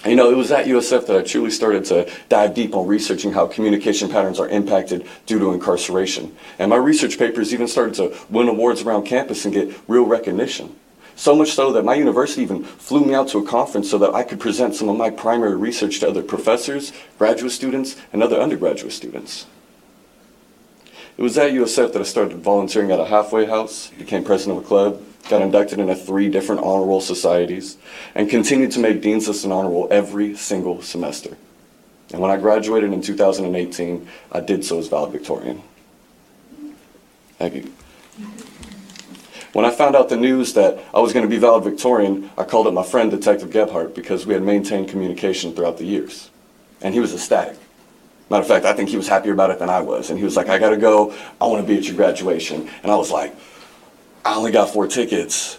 you 0.06 0.16
know, 0.16 0.30
it 0.30 0.36
was 0.36 0.50
at 0.50 0.66
USF 0.66 1.06
that 1.06 1.16
I 1.16 1.22
truly 1.22 1.50
started 1.50 1.84
to 1.86 2.10
dive 2.28 2.54
deep 2.54 2.74
on 2.74 2.86
researching 2.86 3.32
how 3.32 3.46
communication 3.46 4.08
patterns 4.08 4.40
are 4.40 4.48
impacted 4.48 5.06
due 5.26 5.38
to 5.38 5.52
incarceration. 5.52 6.34
And 6.58 6.70
my 6.70 6.76
research 6.76 7.18
papers 7.18 7.52
even 7.52 7.68
started 7.68 7.94
to 7.96 8.16
win 8.30 8.48
awards 8.48 8.82
around 8.82 9.04
campus 9.04 9.44
and 9.44 9.52
get 9.52 9.78
real 9.88 10.04
recognition. 10.04 10.74
So 11.16 11.34
much 11.34 11.52
so 11.52 11.70
that 11.72 11.84
my 11.84 11.96
university 11.96 12.40
even 12.40 12.64
flew 12.64 13.04
me 13.04 13.14
out 13.14 13.28
to 13.28 13.38
a 13.38 13.46
conference 13.46 13.90
so 13.90 13.98
that 13.98 14.14
I 14.14 14.22
could 14.22 14.40
present 14.40 14.74
some 14.74 14.88
of 14.88 14.96
my 14.96 15.10
primary 15.10 15.54
research 15.54 16.00
to 16.00 16.08
other 16.08 16.22
professors, 16.22 16.94
graduate 17.18 17.52
students, 17.52 17.96
and 18.10 18.22
other 18.22 18.40
undergraduate 18.40 18.92
students. 18.92 19.46
It 21.20 21.22
was 21.22 21.36
at 21.36 21.52
USF 21.52 21.92
that 21.92 22.00
I 22.00 22.04
started 22.04 22.38
volunteering 22.38 22.90
at 22.90 22.98
a 22.98 23.04
halfway 23.04 23.44
house, 23.44 23.90
became 23.98 24.24
president 24.24 24.56
of 24.56 24.64
a 24.64 24.66
club, 24.66 25.02
got 25.28 25.42
inducted 25.42 25.78
into 25.78 25.94
three 25.94 26.30
different 26.30 26.62
honor 26.62 26.86
roll 26.86 27.02
societies, 27.02 27.76
and 28.14 28.30
continued 28.30 28.70
to 28.70 28.80
make 28.80 29.02
Dean's 29.02 29.28
List 29.28 29.44
and 29.44 29.52
honor 29.52 29.68
roll 29.68 29.86
every 29.90 30.34
single 30.34 30.80
semester. 30.80 31.36
And 32.10 32.22
when 32.22 32.30
I 32.30 32.38
graduated 32.38 32.94
in 32.94 33.02
2018, 33.02 34.08
I 34.32 34.40
did 34.40 34.64
so 34.64 34.78
as 34.78 34.88
valedictorian. 34.88 35.60
Thank 37.36 37.54
you. 37.54 37.72
When 39.52 39.66
I 39.66 39.72
found 39.72 39.96
out 39.96 40.08
the 40.08 40.16
news 40.16 40.54
that 40.54 40.82
I 40.94 41.00
was 41.00 41.12
going 41.12 41.26
to 41.26 41.30
be 41.30 41.36
valedictorian, 41.36 42.30
I 42.38 42.44
called 42.44 42.66
up 42.66 42.72
my 42.72 42.82
friend 42.82 43.10
Detective 43.10 43.50
Gebhardt 43.50 43.94
because 43.94 44.24
we 44.24 44.32
had 44.32 44.42
maintained 44.42 44.88
communication 44.88 45.54
throughout 45.54 45.76
the 45.76 45.84
years. 45.84 46.30
And 46.80 46.94
he 46.94 47.00
was 47.00 47.12
ecstatic. 47.12 47.58
Matter 48.30 48.42
of 48.42 48.48
fact, 48.48 48.64
I 48.64 48.72
think 48.72 48.88
he 48.88 48.96
was 48.96 49.08
happier 49.08 49.32
about 49.32 49.50
it 49.50 49.58
than 49.58 49.68
I 49.68 49.80
was. 49.80 50.08
And 50.10 50.18
he 50.18 50.24
was 50.24 50.36
like, 50.36 50.48
I 50.48 50.58
got 50.58 50.70
to 50.70 50.76
go. 50.76 51.12
I 51.40 51.46
want 51.46 51.66
to 51.66 51.66
be 51.66 51.76
at 51.76 51.86
your 51.86 51.96
graduation. 51.96 52.70
And 52.84 52.92
I 52.92 52.94
was 52.94 53.10
like, 53.10 53.34
I 54.24 54.36
only 54.36 54.52
got 54.52 54.70
four 54.70 54.86
tickets. 54.86 55.58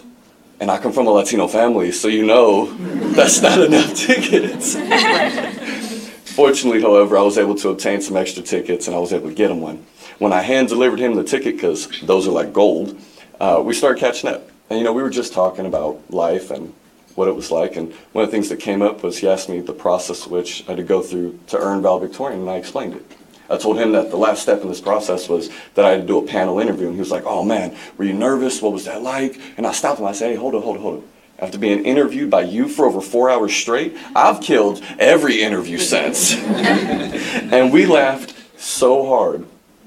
And 0.58 0.70
I 0.70 0.78
come 0.78 0.92
from 0.92 1.06
a 1.06 1.10
Latino 1.10 1.48
family, 1.48 1.92
so 1.92 2.08
you 2.08 2.24
know 2.24 2.66
that's 3.14 3.42
not 3.42 3.60
enough 3.60 3.94
tickets. 3.94 4.76
Fortunately, 6.34 6.80
however, 6.80 7.18
I 7.18 7.22
was 7.22 7.36
able 7.36 7.56
to 7.56 7.68
obtain 7.68 8.00
some 8.00 8.16
extra 8.16 8.42
tickets 8.42 8.86
and 8.86 8.96
I 8.96 8.98
was 9.00 9.12
able 9.12 9.28
to 9.28 9.34
get 9.34 9.50
him 9.50 9.60
one. 9.60 9.84
When 10.18 10.32
I 10.32 10.40
hand 10.40 10.68
delivered 10.68 10.98
him 10.98 11.14
the 11.14 11.24
ticket, 11.24 11.56
because 11.56 11.88
those 12.02 12.26
are 12.26 12.30
like 12.30 12.54
gold, 12.54 12.98
uh, 13.38 13.60
we 13.62 13.74
started 13.74 14.00
catching 14.00 14.30
up. 14.30 14.48
And 14.70 14.78
you 14.78 14.84
know, 14.84 14.92
we 14.94 15.02
were 15.02 15.10
just 15.10 15.34
talking 15.34 15.66
about 15.66 16.00
life 16.10 16.50
and 16.50 16.72
what 17.14 17.28
it 17.28 17.36
was 17.36 17.50
like. 17.50 17.76
And 17.76 17.92
one 18.12 18.24
of 18.24 18.30
the 18.30 18.36
things 18.36 18.48
that 18.48 18.60
came 18.60 18.82
up 18.82 19.02
was 19.02 19.18
he 19.18 19.28
asked 19.28 19.48
me 19.48 19.60
the 19.60 19.72
process 19.72 20.26
which 20.26 20.64
I 20.66 20.72
had 20.72 20.76
to 20.78 20.82
go 20.82 21.02
through 21.02 21.38
to 21.48 21.58
earn 21.58 21.82
valedictorian, 21.82 22.40
and 22.40 22.50
I 22.50 22.56
explained 22.56 22.94
it. 22.94 23.18
I 23.50 23.58
told 23.58 23.78
him 23.78 23.92
that 23.92 24.10
the 24.10 24.16
last 24.16 24.42
step 24.42 24.62
in 24.62 24.68
this 24.68 24.80
process 24.80 25.28
was 25.28 25.50
that 25.74 25.84
I 25.84 25.90
had 25.90 26.00
to 26.02 26.06
do 26.06 26.18
a 26.18 26.26
panel 26.26 26.58
interview, 26.58 26.86
and 26.86 26.94
he 26.94 27.00
was 27.00 27.10
like, 27.10 27.24
"Oh 27.26 27.44
man, 27.44 27.76
were 27.98 28.04
you 28.04 28.14
nervous? 28.14 28.62
What 28.62 28.72
was 28.72 28.86
that 28.86 29.02
like?" 29.02 29.38
And 29.56 29.66
I 29.66 29.72
stopped 29.72 30.00
him. 30.00 30.06
I 30.06 30.12
said, 30.12 30.30
"Hey, 30.30 30.36
hold 30.36 30.54
on, 30.54 30.62
hold 30.62 30.76
on, 30.76 30.82
hold 30.82 30.98
on. 30.98 31.04
After 31.38 31.58
being 31.58 31.84
interviewed 31.84 32.30
by 32.30 32.42
you 32.42 32.68
for 32.68 32.86
over 32.86 33.00
four 33.00 33.28
hours 33.28 33.54
straight, 33.54 33.96
I've 34.16 34.40
killed 34.40 34.82
every 34.98 35.42
interview 35.42 35.76
since." 35.76 36.34
and 36.34 37.72
we 37.72 37.84
laughed 37.84 38.34
so 38.56 39.06
hard 39.06 39.46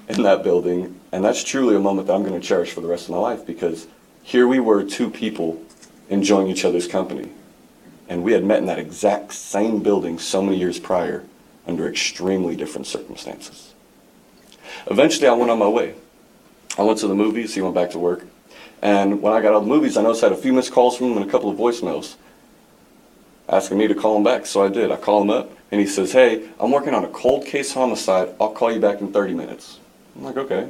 in 0.10 0.22
that 0.24 0.44
building, 0.44 1.00
and 1.12 1.24
that's 1.24 1.44
truly 1.44 1.76
a 1.76 1.80
moment 1.80 2.08
that 2.08 2.14
I'm 2.14 2.24
going 2.24 2.40
to 2.40 2.48
cherish 2.48 2.72
for 2.72 2.82
the 2.82 2.88
rest 2.88 3.06
of 3.06 3.12
my 3.12 3.18
life 3.18 3.48
because 3.48 3.88
here 4.22 4.48
we 4.48 4.60
were, 4.60 4.84
two 4.84 5.10
people 5.10 5.60
enjoying 6.10 6.48
each 6.48 6.66
other's 6.66 6.88
company. 6.88 7.30
And 8.08 8.24
we 8.24 8.34
had 8.34 8.44
met 8.44 8.60
in 8.60 8.66
that 8.68 8.80
exact 8.80 9.34
same 9.34 9.82
building 9.82 10.20
so 10.20 10.42
many 10.42 10.58
years 10.58 10.80
prior 10.80 11.24
under 11.66 11.88
extremely 11.88 12.56
different 12.56 12.88
circumstances. 12.88 13.74
Eventually, 14.88 15.28
I 15.28 15.34
went 15.34 15.50
on 15.50 15.60
my 15.60 15.68
way. 15.68 15.96
I 16.78 16.84
went 16.84 17.00
to 17.00 17.08
the 17.08 17.16
movies, 17.16 17.56
he 17.56 17.62
went 17.62 17.74
back 17.74 17.92
to 17.92 18.00
work. 18.00 18.26
And 18.82 19.22
when 19.22 19.34
I 19.34 19.42
got 19.42 19.54
out 19.54 19.58
of 19.58 19.64
the 19.64 19.70
movies, 19.70 19.98
I 19.98 20.04
noticed 20.04 20.24
I 20.24 20.30
had 20.30 20.38
a 20.38 20.42
few 20.42 20.54
missed 20.54 20.72
calls 20.72 20.98
from 20.98 21.12
him 21.12 21.18
and 21.18 21.28
a 21.28 21.32
couple 21.32 21.50
of 21.50 21.58
voicemails 21.58 22.16
asking 23.48 23.78
me 23.78 23.88
to 23.88 23.96
call 23.96 24.18
him 24.18 24.24
back. 24.24 24.46
So 24.46 24.64
I 24.64 24.70
did. 24.70 24.92
I 24.92 24.98
call 24.98 25.22
him 25.22 25.30
up, 25.30 25.52
and 25.72 25.80
he 25.80 25.88
says, 25.88 26.12
Hey, 26.12 26.48
I'm 26.60 26.72
working 26.72 26.94
on 26.94 27.04
a 27.04 27.10
cold 27.10 27.46
case 27.46 27.74
homicide. 27.74 28.36
I'll 28.40 28.52
call 28.52 28.72
you 28.72 28.80
back 28.80 29.02
in 29.02 29.12
30 29.12 29.34
minutes. 29.34 29.80
I'm 30.16 30.24
like, 30.24 30.38
Okay. 30.38 30.70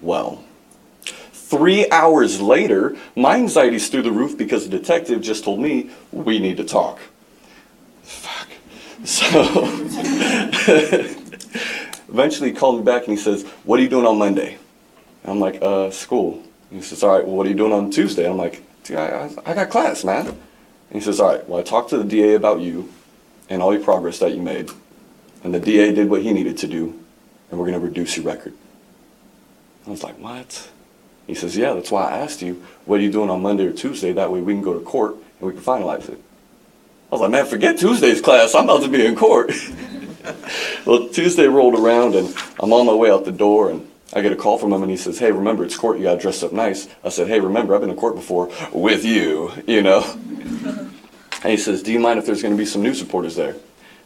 Well, 0.00 0.44
three 1.44 1.88
hours 1.90 2.40
later, 2.40 2.96
my 3.14 3.36
anxiety's 3.36 3.88
through 3.88 4.02
the 4.02 4.12
roof 4.12 4.36
because 4.36 4.68
the 4.68 4.78
detective 4.78 5.20
just 5.20 5.44
told 5.44 5.60
me 5.60 5.90
we 6.12 6.38
need 6.38 6.56
to 6.56 6.64
talk. 6.64 6.98
Fuck. 8.02 8.48
So 9.04 9.26
eventually 12.08 12.50
he 12.50 12.56
called 12.56 12.78
me 12.78 12.84
back 12.84 13.06
and 13.06 13.16
he 13.16 13.22
says, 13.22 13.44
What 13.64 13.78
are 13.78 13.82
you 13.82 13.88
doing 13.88 14.06
on 14.06 14.18
Monday? 14.18 14.56
I'm 15.24 15.40
like, 15.40 15.60
uh, 15.62 15.90
school. 15.90 16.42
And 16.70 16.80
he 16.80 16.82
says, 16.82 17.02
All 17.02 17.14
right, 17.14 17.26
well, 17.26 17.36
what 17.36 17.46
are 17.46 17.50
you 17.50 17.56
doing 17.56 17.72
on 17.72 17.90
Tuesday? 17.90 18.28
I'm 18.28 18.38
like, 18.38 18.62
Dude, 18.84 18.96
I, 18.96 19.28
I, 19.46 19.50
I 19.50 19.54
got 19.54 19.70
class, 19.70 20.04
man. 20.04 20.26
And 20.28 20.36
he 20.90 21.00
says, 21.00 21.20
All 21.20 21.32
right, 21.34 21.46
well, 21.48 21.60
I 21.60 21.62
talked 21.62 21.90
to 21.90 21.98
the 21.98 22.04
DA 22.04 22.34
about 22.34 22.60
you 22.60 22.90
and 23.50 23.60
all 23.60 23.74
your 23.74 23.84
progress 23.84 24.18
that 24.20 24.32
you 24.32 24.40
made. 24.40 24.70
And 25.42 25.52
the 25.52 25.60
DA 25.60 25.92
did 25.92 26.08
what 26.08 26.22
he 26.22 26.32
needed 26.32 26.56
to 26.58 26.66
do, 26.66 26.98
and 27.50 27.60
we're 27.60 27.66
going 27.66 27.78
to 27.78 27.86
reduce 27.86 28.16
your 28.16 28.24
record. 28.24 28.54
I 29.86 29.90
was 29.90 30.02
like, 30.02 30.18
What? 30.18 30.70
He 31.26 31.34
says, 31.34 31.56
Yeah, 31.56 31.72
that's 31.74 31.90
why 31.90 32.10
I 32.10 32.18
asked 32.18 32.42
you, 32.42 32.62
What 32.84 33.00
are 33.00 33.02
you 33.02 33.12
doing 33.12 33.30
on 33.30 33.42
Monday 33.42 33.66
or 33.66 33.72
Tuesday? 33.72 34.12
That 34.12 34.30
way 34.30 34.40
we 34.40 34.52
can 34.52 34.62
go 34.62 34.78
to 34.78 34.84
court 34.84 35.14
and 35.14 35.48
we 35.48 35.52
can 35.52 35.62
finalize 35.62 36.08
it. 36.08 36.18
I 37.10 37.14
was 37.14 37.20
like, 37.20 37.30
Man, 37.30 37.46
forget 37.46 37.78
Tuesday's 37.78 38.20
class. 38.20 38.54
I'm 38.54 38.64
about 38.64 38.82
to 38.82 38.88
be 38.88 39.04
in 39.04 39.16
court. 39.16 39.52
well, 40.86 41.08
Tuesday 41.08 41.46
rolled 41.46 41.74
around, 41.74 42.14
and 42.14 42.34
I'm 42.60 42.72
on 42.72 42.86
my 42.86 42.94
way 42.94 43.10
out 43.10 43.24
the 43.24 43.32
door, 43.32 43.70
and 43.70 43.88
I 44.12 44.20
get 44.20 44.32
a 44.32 44.36
call 44.36 44.58
from 44.58 44.72
him, 44.72 44.82
and 44.82 44.90
he 44.90 44.96
says, 44.96 45.18
"Hey, 45.18 45.32
remember 45.32 45.64
it's 45.64 45.76
court. 45.76 45.98
You 45.98 46.04
got 46.04 46.14
to 46.14 46.20
dress 46.20 46.42
up 46.42 46.52
nice." 46.52 46.88
I 47.02 47.08
said, 47.08 47.28
"Hey, 47.28 47.40
remember 47.40 47.74
I've 47.74 47.80
been 47.80 47.90
in 47.90 47.96
court 47.96 48.14
before 48.14 48.50
with 48.72 49.04
you, 49.04 49.52
you 49.66 49.82
know." 49.82 50.02
and 50.64 51.50
he 51.50 51.56
says, 51.56 51.82
"Do 51.82 51.92
you 51.92 52.00
mind 52.00 52.18
if 52.18 52.26
there's 52.26 52.42
going 52.42 52.54
to 52.54 52.58
be 52.58 52.66
some 52.66 52.82
news 52.82 53.02
reporters 53.02 53.36
there?" 53.36 53.56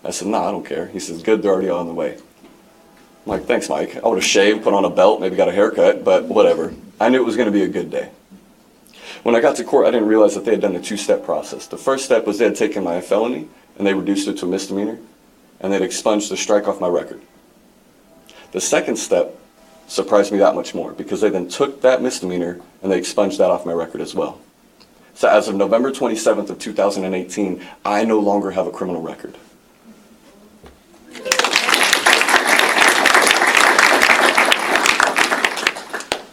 I 0.05 0.11
said, 0.11 0.29
"No, 0.29 0.41
nah, 0.41 0.49
I 0.49 0.51
don't 0.51 0.67
care." 0.67 0.87
He 0.87 0.99
says, 0.99 1.23
"Good, 1.23 1.43
they're 1.43 1.53
already 1.53 1.71
on 1.71 1.87
the 1.87 1.95
way." 1.95 2.15
I'm 2.15 2.21
like, 3.27 3.45
"Thanks, 3.45 3.69
Mike." 3.69 3.97
I 4.03 4.09
would 4.09 4.17
have 4.17 4.25
shaved, 4.25 4.65
put 4.65 4.75
on 4.75 4.85
a 4.85 4.91
belt, 4.91 5.21
maybe 5.21 5.37
got 5.37 5.49
a 5.49 5.53
haircut, 5.53 6.05
but 6.05 6.25
whatever. 6.25 6.75
I 7.01 7.09
knew 7.09 7.21
it 7.21 7.27
was 7.27 7.37
going 7.37 7.47
to 7.47 7.53
be 7.53 7.63
a 7.63 7.69
good 7.69 7.91
day. 7.91 8.11
When 9.23 9.35
I 9.35 9.41
got 9.41 9.57
to 9.57 9.65
court, 9.65 9.87
I 9.87 9.91
didn't 9.91 10.09
realize 10.09 10.35
that 10.35 10.45
they 10.45 10.53
had 10.53 10.61
done 10.61 10.77
a 10.77 10.81
two-step 10.81 11.25
process. 11.25 11.67
The 11.67 11.77
first 11.77 12.05
step 12.05 12.27
was 12.27 12.39
they 12.39 12.45
had 12.45 12.57
taken 12.57 12.85
my 12.85 13.01
felony 13.01 13.49
and 13.77 13.87
they 13.87 13.95
reduced 13.95 14.27
it 14.29 14.39
to 14.39 14.47
a 14.47 14.49
misdemeanor, 14.49 14.99
and 15.61 15.73
they'd 15.73 15.83
expunged 15.83 16.31
the 16.31 16.37
strike 16.37 16.67
off 16.67 16.81
my 16.81 16.89
record. 16.89 17.21
The 18.53 18.61
second 18.61 18.97
step 18.97 19.37
surprised 19.87 20.33
me 20.33 20.39
that 20.39 20.55
much 20.55 20.75
more 20.75 20.93
because 20.93 21.21
they 21.21 21.31
then 21.31 21.49
took 21.49 21.81
that 21.83 22.03
misdemeanor 22.03 22.61
and 22.83 22.91
they 22.91 22.99
expunged 22.99 23.39
that 23.39 23.51
off 23.51 23.65
my 23.65 23.73
record 23.73 24.01
as 24.01 24.15
well. 24.15 24.41
So 25.15 25.29
as 25.29 25.49
of 25.49 25.55
November 25.55 25.91
27th 25.91 26.51
of 26.51 26.59
2018, 26.59 27.67
I 27.85 28.05
no 28.05 28.21
longer 28.21 28.53
have 28.53 28.67
a 28.67 28.71
criminal 28.71 29.03
record. 29.03 29.37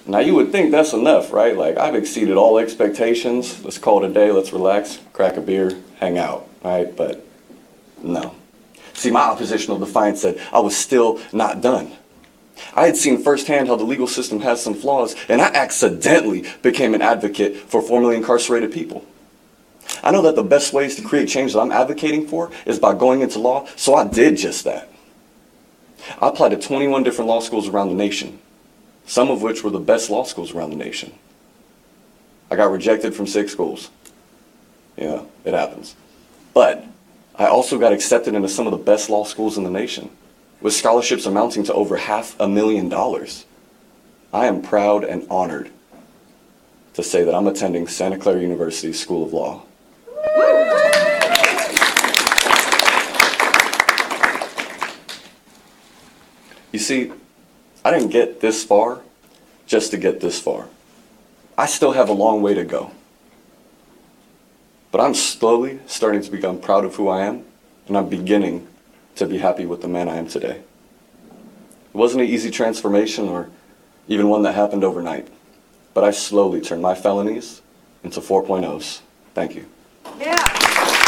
Now 0.07 0.19
you 0.19 0.35
would 0.35 0.51
think 0.51 0.71
that's 0.71 0.93
enough, 0.93 1.33
right? 1.33 1.57
Like 1.57 1.77
I've 1.77 1.95
exceeded 1.95 2.37
all 2.37 2.57
expectations. 2.57 3.63
Let's 3.63 3.77
call 3.77 4.03
it 4.03 4.11
a 4.11 4.13
day. 4.13 4.31
Let's 4.31 4.53
relax, 4.53 4.99
crack 5.13 5.37
a 5.37 5.41
beer, 5.41 5.75
hang 5.99 6.17
out, 6.17 6.47
right? 6.63 6.95
But 6.95 7.25
no. 8.03 8.35
See, 8.93 9.11
my 9.11 9.21
oppositional 9.21 9.79
defiance 9.79 10.21
said 10.21 10.39
I 10.53 10.59
was 10.59 10.75
still 10.75 11.19
not 11.33 11.61
done. 11.61 11.91
I 12.73 12.85
had 12.85 12.95
seen 12.95 13.21
firsthand 13.21 13.67
how 13.67 13.75
the 13.75 13.83
legal 13.83 14.07
system 14.07 14.41
has 14.41 14.63
some 14.63 14.73
flaws, 14.73 15.15
and 15.27 15.41
I 15.41 15.47
accidentally 15.47 16.45
became 16.61 16.93
an 16.93 17.01
advocate 17.01 17.57
for 17.57 17.81
formerly 17.81 18.15
incarcerated 18.15 18.71
people. 18.71 19.05
I 20.03 20.11
know 20.11 20.21
that 20.21 20.35
the 20.35 20.43
best 20.43 20.71
ways 20.71 20.95
to 20.95 21.01
create 21.01 21.27
change 21.27 21.53
that 21.53 21.59
I'm 21.59 21.71
advocating 21.71 22.27
for 22.27 22.51
is 22.65 22.79
by 22.79 22.93
going 22.93 23.21
into 23.21 23.39
law, 23.39 23.67
so 23.75 23.95
I 23.95 24.07
did 24.07 24.37
just 24.37 24.63
that. 24.63 24.89
I 26.21 26.29
applied 26.29 26.49
to 26.49 26.57
21 26.57 27.03
different 27.03 27.27
law 27.27 27.39
schools 27.39 27.67
around 27.67 27.89
the 27.89 27.95
nation, 27.95 28.39
some 29.05 29.29
of 29.29 29.41
which 29.41 29.63
were 29.63 29.69
the 29.69 29.79
best 29.79 30.09
law 30.09 30.23
schools 30.23 30.53
around 30.53 30.71
the 30.71 30.75
nation. 30.75 31.13
I 32.49 32.55
got 32.55 32.71
rejected 32.71 33.15
from 33.15 33.27
six 33.27 33.51
schools. 33.51 33.89
Yeah, 34.97 35.23
it 35.43 35.53
happens. 35.53 35.95
But 36.53 36.85
I 37.35 37.47
also 37.47 37.77
got 37.77 37.93
accepted 37.93 38.33
into 38.33 38.47
some 38.47 38.65
of 38.67 38.71
the 38.71 38.77
best 38.77 39.09
law 39.09 39.23
schools 39.25 39.57
in 39.57 39.63
the 39.63 39.69
nation, 39.69 40.09
with 40.61 40.73
scholarships 40.73 41.25
amounting 41.25 41.63
to 41.65 41.73
over 41.73 41.97
half 41.97 42.39
a 42.39 42.47
million 42.47 42.87
dollars. 42.89 43.45
I 44.33 44.47
am 44.47 44.61
proud 44.61 45.03
and 45.03 45.27
honored 45.29 45.69
to 46.93 47.03
say 47.03 47.23
that 47.23 47.35
I'm 47.35 47.47
attending 47.47 47.87
Santa 47.87 48.17
Clara 48.17 48.41
University 48.41 48.93
School 48.93 49.25
of 49.25 49.33
Law. 49.33 49.63
You 56.71 56.79
see, 56.79 57.11
I 57.85 57.91
didn't 57.91 58.09
get 58.09 58.41
this 58.41 58.63
far 58.63 59.01
just 59.67 59.91
to 59.91 59.97
get 59.97 60.19
this 60.19 60.41
far. 60.41 60.67
I 61.55 61.67
still 61.67 61.91
have 61.91 62.09
a 62.09 62.13
long 62.13 62.41
way 62.41 62.55
to 62.55 62.63
go. 62.63 62.91
But 64.91 65.01
I'm 65.01 65.13
slowly 65.13 65.79
starting 65.85 66.23
to 66.23 66.31
become 66.31 66.59
proud 66.59 66.83
of 66.83 66.95
who 66.95 67.07
I 67.09 67.25
am, 67.25 67.45
and 67.87 67.95
I'm 67.95 68.09
beginning 68.09 68.67
to 69.17 69.27
be 69.27 69.37
happy 69.37 69.67
with 69.67 69.83
the 69.83 69.87
man 69.87 70.09
I 70.09 70.15
am 70.15 70.27
today. 70.27 70.61
It 71.93 71.97
wasn't 71.97 72.23
an 72.23 72.29
easy 72.29 72.49
transformation 72.49 73.29
or 73.29 73.51
even 74.07 74.29
one 74.29 74.41
that 74.43 74.55
happened 74.55 74.83
overnight, 74.83 75.27
but 75.93 76.03
I 76.03 76.09
slowly 76.09 76.61
turned 76.61 76.81
my 76.81 76.95
felonies 76.95 77.61
into 78.03 78.19
4.0s. 78.19 79.01
Thank 79.35 79.53
you. 79.55 79.65
Yeah. 80.19 81.04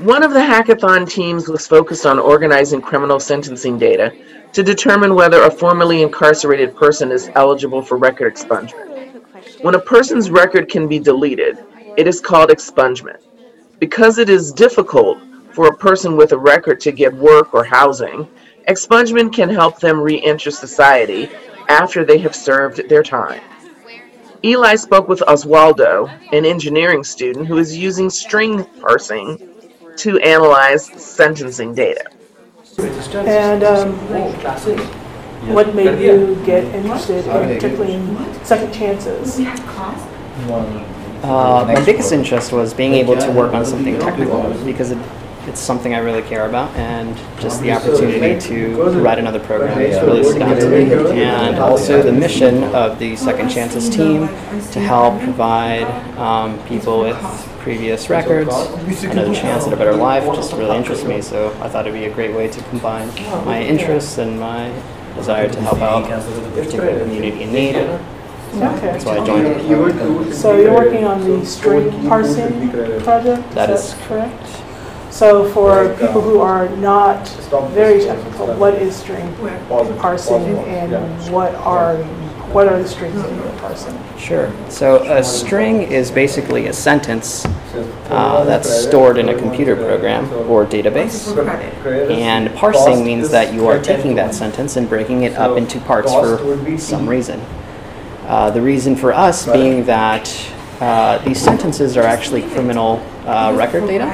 One 0.00 0.22
of 0.22 0.32
the 0.32 0.40
hackathon 0.40 1.06
teams 1.06 1.46
was 1.46 1.66
focused 1.66 2.06
on 2.06 2.18
organizing 2.18 2.80
criminal 2.80 3.20
sentencing 3.20 3.78
data 3.78 4.10
to 4.54 4.62
determine 4.62 5.14
whether 5.14 5.42
a 5.42 5.50
formerly 5.50 6.00
incarcerated 6.00 6.74
person 6.74 7.12
is 7.12 7.28
eligible 7.34 7.82
for 7.82 7.98
record 7.98 8.34
expungement. 8.34 9.22
When 9.60 9.74
a 9.74 9.80
person's 9.80 10.30
record 10.30 10.70
can 10.70 10.88
be 10.88 10.98
deleted, 10.98 11.58
it 11.98 12.08
is 12.08 12.18
called 12.18 12.48
expungement. 12.48 13.18
Because 13.78 14.16
it 14.16 14.30
is 14.30 14.52
difficult 14.52 15.18
for 15.52 15.66
a 15.66 15.76
person 15.76 16.16
with 16.16 16.32
a 16.32 16.38
record 16.38 16.80
to 16.80 16.92
get 16.92 17.12
work 17.12 17.52
or 17.52 17.62
housing, 17.62 18.26
expungement 18.68 19.34
can 19.34 19.50
help 19.50 19.80
them 19.80 20.00
re 20.00 20.24
enter 20.24 20.50
society 20.50 21.28
after 21.68 22.06
they 22.06 22.16
have 22.16 22.34
served 22.34 22.88
their 22.88 23.02
time. 23.02 23.42
Eli 24.42 24.76
spoke 24.76 25.08
with 25.08 25.20
Oswaldo, 25.28 26.10
an 26.32 26.46
engineering 26.46 27.04
student 27.04 27.46
who 27.46 27.58
is 27.58 27.76
using 27.76 28.08
string 28.08 28.64
parsing 28.80 29.50
to 30.00 30.18
analyze 30.20 30.86
sentencing 30.86 31.74
data. 31.74 32.04
And 32.78 33.62
um, 33.62 33.92
what 35.52 35.74
made 35.74 36.00
you 36.00 36.40
get 36.46 36.64
interested 36.74 37.26
in 37.26 37.54
particularly 37.54 37.94
in 37.94 38.44
second 38.44 38.72
chances? 38.72 39.38
Uh, 41.22 41.64
my 41.66 41.84
biggest 41.84 42.12
interest 42.12 42.52
was 42.52 42.72
being 42.72 42.94
able 42.94 43.16
to 43.16 43.30
work 43.32 43.52
on 43.52 43.64
something 43.66 43.98
technical 43.98 44.42
because 44.64 44.90
it, 44.90 44.98
it's 45.46 45.60
something 45.60 45.94
I 45.94 45.98
really 45.98 46.22
care 46.22 46.46
about, 46.46 46.74
and 46.76 47.14
just 47.40 47.60
the 47.60 47.72
opportunity 47.72 48.40
to 48.48 48.82
write 49.00 49.18
another 49.18 49.40
program 49.40 49.76
really 49.78 50.24
stood 50.24 50.42
out 50.42 50.58
to 50.60 50.68
me. 50.70 51.22
And 51.22 51.58
also 51.58 52.02
the 52.02 52.12
mission 52.12 52.64
of 52.74 52.98
the 52.98 53.16
Second 53.16 53.50
Chances 53.50 53.90
team 53.90 54.28
to 54.72 54.80
help 54.80 55.20
provide 55.22 55.84
um, 56.16 56.58
people 56.66 57.00
with 57.00 57.49
previous 57.60 58.10
records, 58.10 58.54
another 59.04 59.34
chance 59.34 59.66
at 59.66 59.72
a 59.72 59.76
better 59.76 59.94
life, 59.94 60.24
just 60.34 60.52
really 60.52 60.76
interests 60.76 61.04
me. 61.04 61.20
So 61.20 61.50
I 61.60 61.68
thought 61.68 61.86
it'd 61.86 61.98
be 61.98 62.06
a 62.06 62.14
great 62.14 62.34
way 62.34 62.48
to 62.48 62.62
combine 62.64 63.08
my 63.44 63.62
interests 63.62 64.18
and 64.18 64.38
my 64.40 64.72
desire 65.14 65.48
to 65.48 65.60
help 65.60 65.78
out 65.78 66.10
a 66.10 66.50
particular 66.50 66.98
community 67.00 67.42
in 67.42 67.52
need. 67.52 67.76
Okay. 67.76 68.00
That's 68.80 69.04
why 69.04 69.18
I 69.18 69.24
joined. 69.24 70.34
So 70.34 70.58
you're 70.58 70.74
working 70.74 71.04
on 71.04 71.20
the 71.20 71.44
string 71.46 71.90
parsing 72.08 72.70
project? 73.02 73.50
That 73.52 73.70
is 73.70 73.92
is 73.92 73.94
correct. 74.06 74.62
So 75.10 75.48
for 75.52 75.94
people 75.96 76.20
who 76.20 76.40
are 76.40 76.68
not 76.76 77.28
very 77.72 78.00
technical, 78.00 78.54
what 78.54 78.74
is 78.74 78.96
string 78.96 79.32
parsing 79.98 80.56
and 80.66 81.32
what 81.32 81.54
are 81.56 81.96
what 82.52 82.66
are 82.66 82.82
the 82.82 82.88
strings 82.88 83.14
that 83.14 83.34
you're 83.34 83.58
parsing? 83.60 83.98
Sure. 84.18 84.52
So 84.68 85.04
a 85.04 85.22
string 85.22 85.82
is 85.82 86.10
basically 86.10 86.66
a 86.66 86.72
sentence 86.72 87.44
uh, 87.44 88.44
that's 88.44 88.68
stored 88.68 89.18
in 89.18 89.28
a 89.28 89.38
computer 89.38 89.76
program 89.76 90.30
or 90.50 90.66
database. 90.66 91.28
And 92.10 92.54
parsing 92.54 93.04
means 93.04 93.30
that 93.30 93.54
you 93.54 93.66
are 93.68 93.80
taking 93.80 94.14
that 94.16 94.34
sentence 94.34 94.76
and 94.76 94.88
breaking 94.88 95.22
it 95.22 95.34
up 95.34 95.56
into 95.56 95.80
parts 95.80 96.12
for 96.12 96.78
some 96.78 97.08
reason. 97.08 97.40
Uh, 98.26 98.50
the 98.50 98.62
reason 98.62 98.94
for 98.96 99.12
us 99.12 99.46
being 99.46 99.84
that 99.86 100.28
uh, 100.80 101.18
these 101.24 101.40
sentences 101.40 101.96
are 101.96 102.04
actually 102.04 102.42
criminal 102.50 103.04
uh, 103.26 103.54
record 103.56 103.86
data. 103.86 104.04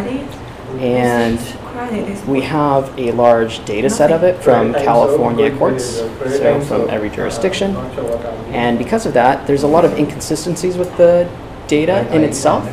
And 0.81 1.39
we 2.27 2.41
have 2.43 2.97
a 2.99 3.13
large 3.13 3.65
data 3.65 3.89
set 3.89 4.11
of 4.13 4.23
it 4.23 4.43
from 4.43 4.73
California 4.73 5.57
courts, 5.57 5.85
so 5.85 6.61
from 6.63 6.89
every 6.91 7.11
jurisdiction. 7.11 7.77
And 8.53 8.79
because 8.79 9.07
of 9.07 9.15
that, 9.15 9.47
there's 9.47 9.63
a 9.63 9.69
lot 9.69 9.85
of 9.85 9.99
inconsistencies 9.99 10.77
with 10.77 10.97
the 10.97 11.29
data 11.67 12.07
in 12.15 12.23
itself. 12.23 12.65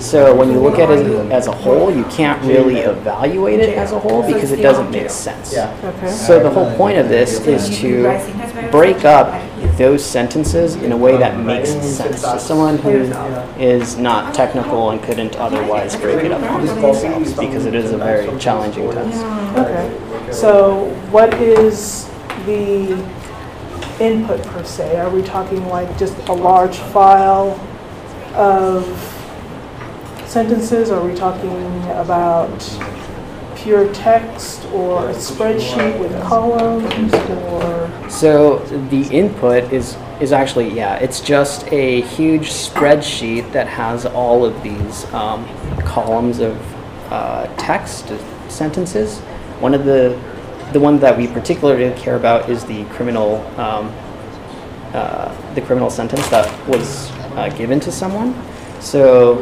So 0.00 0.34
when 0.34 0.50
you 0.50 0.60
look 0.60 0.78
at 0.78 0.90
it 0.90 1.06
as 1.32 1.46
a 1.46 1.52
whole, 1.52 1.94
you 1.94 2.04
can't 2.04 2.42
really 2.44 2.80
evaluate 2.80 3.60
it 3.60 3.78
as 3.78 3.92
a 3.92 3.98
whole 3.98 4.22
because 4.26 4.52
it 4.52 4.60
doesn't 4.60 4.90
make 4.90 5.10
sense. 5.10 5.50
So 6.26 6.42
the 6.42 6.50
whole 6.50 6.74
point 6.76 6.98
of 6.98 7.08
this 7.08 7.40
is 7.46 7.78
to 7.80 8.70
break 8.70 9.04
up 9.04 9.42
those 9.76 10.04
sentences 10.04 10.74
in 10.76 10.92
a 10.92 10.96
way 10.96 11.16
that 11.18 11.38
makes 11.44 11.70
sense 11.70 12.22
to 12.22 12.38
someone 12.38 12.78
who 12.78 13.12
is 13.58 13.96
not 13.96 14.34
technical 14.34 14.90
and 14.90 15.02
couldn't 15.02 15.36
otherwise 15.36 15.94
break 15.96 16.24
it 16.24 16.32
up 16.32 16.40
for 16.40 16.66
themselves 16.66 17.34
because 17.34 17.66
it 17.66 17.74
is 17.74 17.92
a 17.92 17.98
very 17.98 18.38
challenging 18.38 18.90
task. 18.90 19.58
Okay. 19.58 20.32
So 20.32 20.90
what 21.10 21.34
is 21.34 22.08
the 22.46 22.92
input 24.00 24.42
per 24.44 24.64
se? 24.64 24.96
Are 24.98 25.10
we 25.10 25.22
talking 25.22 25.66
like 25.68 25.98
just 25.98 26.16
a 26.28 26.32
large 26.32 26.76
file 26.76 27.58
of 28.34 28.84
sentences? 30.26 30.90
Are 30.90 31.06
we 31.06 31.14
talking 31.14 31.82
about 31.92 32.50
pure 33.66 33.92
text 33.92 34.64
or 34.66 35.10
a 35.10 35.12
spreadsheet 35.12 35.98
with 35.98 36.12
columns 36.22 37.12
or? 37.12 38.08
So 38.08 38.60
the 38.90 39.02
input 39.10 39.72
is 39.72 39.96
is 40.20 40.30
actually 40.30 40.72
yeah, 40.72 40.94
it's 40.98 41.20
just 41.20 41.66
a 41.72 42.02
huge 42.02 42.48
spreadsheet 42.50 43.50
that 43.50 43.66
has 43.66 44.06
all 44.06 44.44
of 44.44 44.62
these 44.62 45.04
um, 45.12 45.44
columns 45.80 46.38
of 46.38 46.56
uh, 47.12 47.52
text 47.56 48.12
uh, 48.12 48.48
sentences. 48.48 49.18
One 49.58 49.74
of 49.74 49.84
the 49.84 50.16
the 50.72 50.78
one 50.78 51.00
that 51.00 51.18
we 51.18 51.26
particularly 51.26 51.92
care 52.00 52.14
about 52.14 52.48
is 52.48 52.64
the 52.66 52.84
criminal 52.84 53.44
um, 53.58 53.92
uh, 54.94 55.34
the 55.56 55.60
criminal 55.60 55.90
sentence 55.90 56.28
that 56.28 56.46
was 56.68 57.10
uh, 57.34 57.52
given 57.58 57.80
to 57.80 57.90
someone. 57.90 58.32
So 58.80 59.38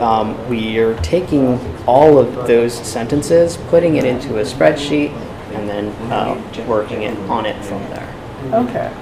um, 0.00 0.48
we 0.48 0.78
are 0.78 0.96
taking 1.02 1.58
all 1.86 2.18
of 2.18 2.46
those 2.46 2.74
sentences, 2.74 3.56
putting 3.68 3.96
it 3.96 4.04
into 4.04 4.38
a 4.38 4.42
spreadsheet, 4.42 5.10
and 5.54 5.68
then 5.68 5.88
uh, 6.10 6.64
working 6.66 7.02
it 7.02 7.16
on 7.28 7.46
it 7.46 7.62
from 7.64 7.80
there. 7.90 8.08
Okay. 8.52 8.92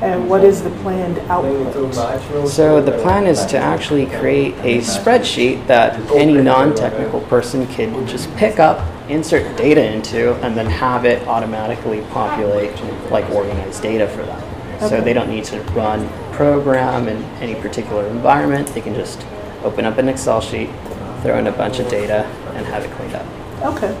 And 0.00 0.28
what 0.28 0.44
is 0.44 0.62
the 0.62 0.70
planned 0.70 1.18
output? 1.28 2.48
So 2.48 2.80
the 2.80 2.92
plan 3.02 3.26
is 3.26 3.44
to 3.46 3.58
actually 3.58 4.06
create 4.06 4.54
a 4.58 4.78
spreadsheet 4.78 5.66
that 5.66 5.98
any 6.12 6.34
non-technical 6.34 7.22
person 7.22 7.66
can 7.66 8.06
just 8.06 8.32
pick 8.36 8.60
up, 8.60 8.86
insert 9.10 9.56
data 9.56 9.92
into, 9.92 10.34
and 10.44 10.56
then 10.56 10.66
have 10.66 11.04
it 11.04 11.26
automatically 11.26 12.02
populate 12.12 12.80
like 13.10 13.28
organized 13.30 13.82
data 13.82 14.06
for 14.06 14.22
them. 14.22 14.40
So 14.88 15.00
they 15.00 15.12
don't 15.12 15.28
need 15.28 15.44
to 15.46 15.60
run 15.72 16.08
program 16.32 17.08
in 17.08 17.20
any 17.42 17.56
particular 17.60 18.06
environment. 18.06 18.68
They 18.68 18.80
can 18.80 18.94
just 18.94 19.26
open 19.64 19.84
up 19.84 19.98
an 19.98 20.08
Excel 20.08 20.40
sheet, 20.40 20.70
throw 21.22 21.38
in 21.38 21.46
a 21.46 21.52
bunch 21.52 21.78
of 21.78 21.88
data, 21.88 22.24
and 22.54 22.66
have 22.66 22.84
it 22.84 22.90
cleaned 22.92 23.14
up. 23.14 23.26
Okay, 23.64 23.96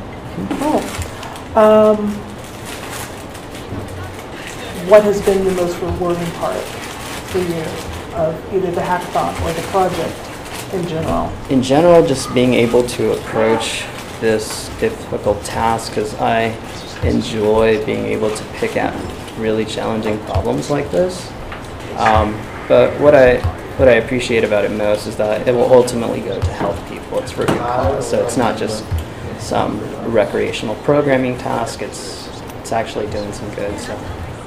cool. 0.58 0.80
Um, 1.56 2.12
what 4.88 5.02
has 5.04 5.20
been 5.22 5.44
the 5.44 5.52
most 5.52 5.80
rewarding 5.80 6.30
part 6.32 6.62
for 7.30 7.38
you 7.38 7.62
of 8.14 8.54
either 8.54 8.70
the 8.70 8.80
hackathon 8.80 9.34
or 9.44 9.52
the 9.52 9.62
project 9.68 10.74
in 10.74 10.86
general? 10.86 11.32
in 11.50 11.62
general, 11.62 12.06
just 12.06 12.32
being 12.34 12.54
able 12.54 12.86
to 12.86 13.12
approach 13.12 13.84
this 14.20 14.68
difficult 14.80 15.42
task 15.44 15.92
because 15.92 16.14
I 16.16 16.56
enjoy 17.02 17.84
being 17.84 18.06
able 18.06 18.34
to 18.34 18.44
pick 18.54 18.76
at 18.76 18.94
really 19.38 19.64
challenging 19.64 20.18
problems 20.20 20.70
like 20.70 20.90
this. 20.90 21.30
Um, 21.96 22.32
but 22.66 22.98
what 23.00 23.14
I 23.14 23.38
what 23.78 23.88
I 23.88 23.92
appreciate 23.92 24.42
about 24.42 24.64
it 24.64 24.72
most 24.72 25.06
is 25.06 25.16
that 25.16 25.46
it 25.46 25.54
will 25.54 25.72
ultimately 25.72 26.20
go 26.20 26.38
to 26.38 26.52
help 26.52 26.76
people. 26.88 27.20
It's 27.20 27.30
for 27.30 27.44
a 27.44 27.46
good 27.46 27.58
cause, 27.58 28.10
so 28.10 28.24
it's 28.24 28.36
not 28.36 28.58
just 28.58 28.84
some 29.38 29.80
recreational 30.10 30.74
programming 30.76 31.38
task. 31.38 31.82
It's 31.82 32.28
it's 32.58 32.72
actually 32.72 33.06
doing 33.10 33.32
some 33.32 33.48
good. 33.54 33.78
So 33.78 33.96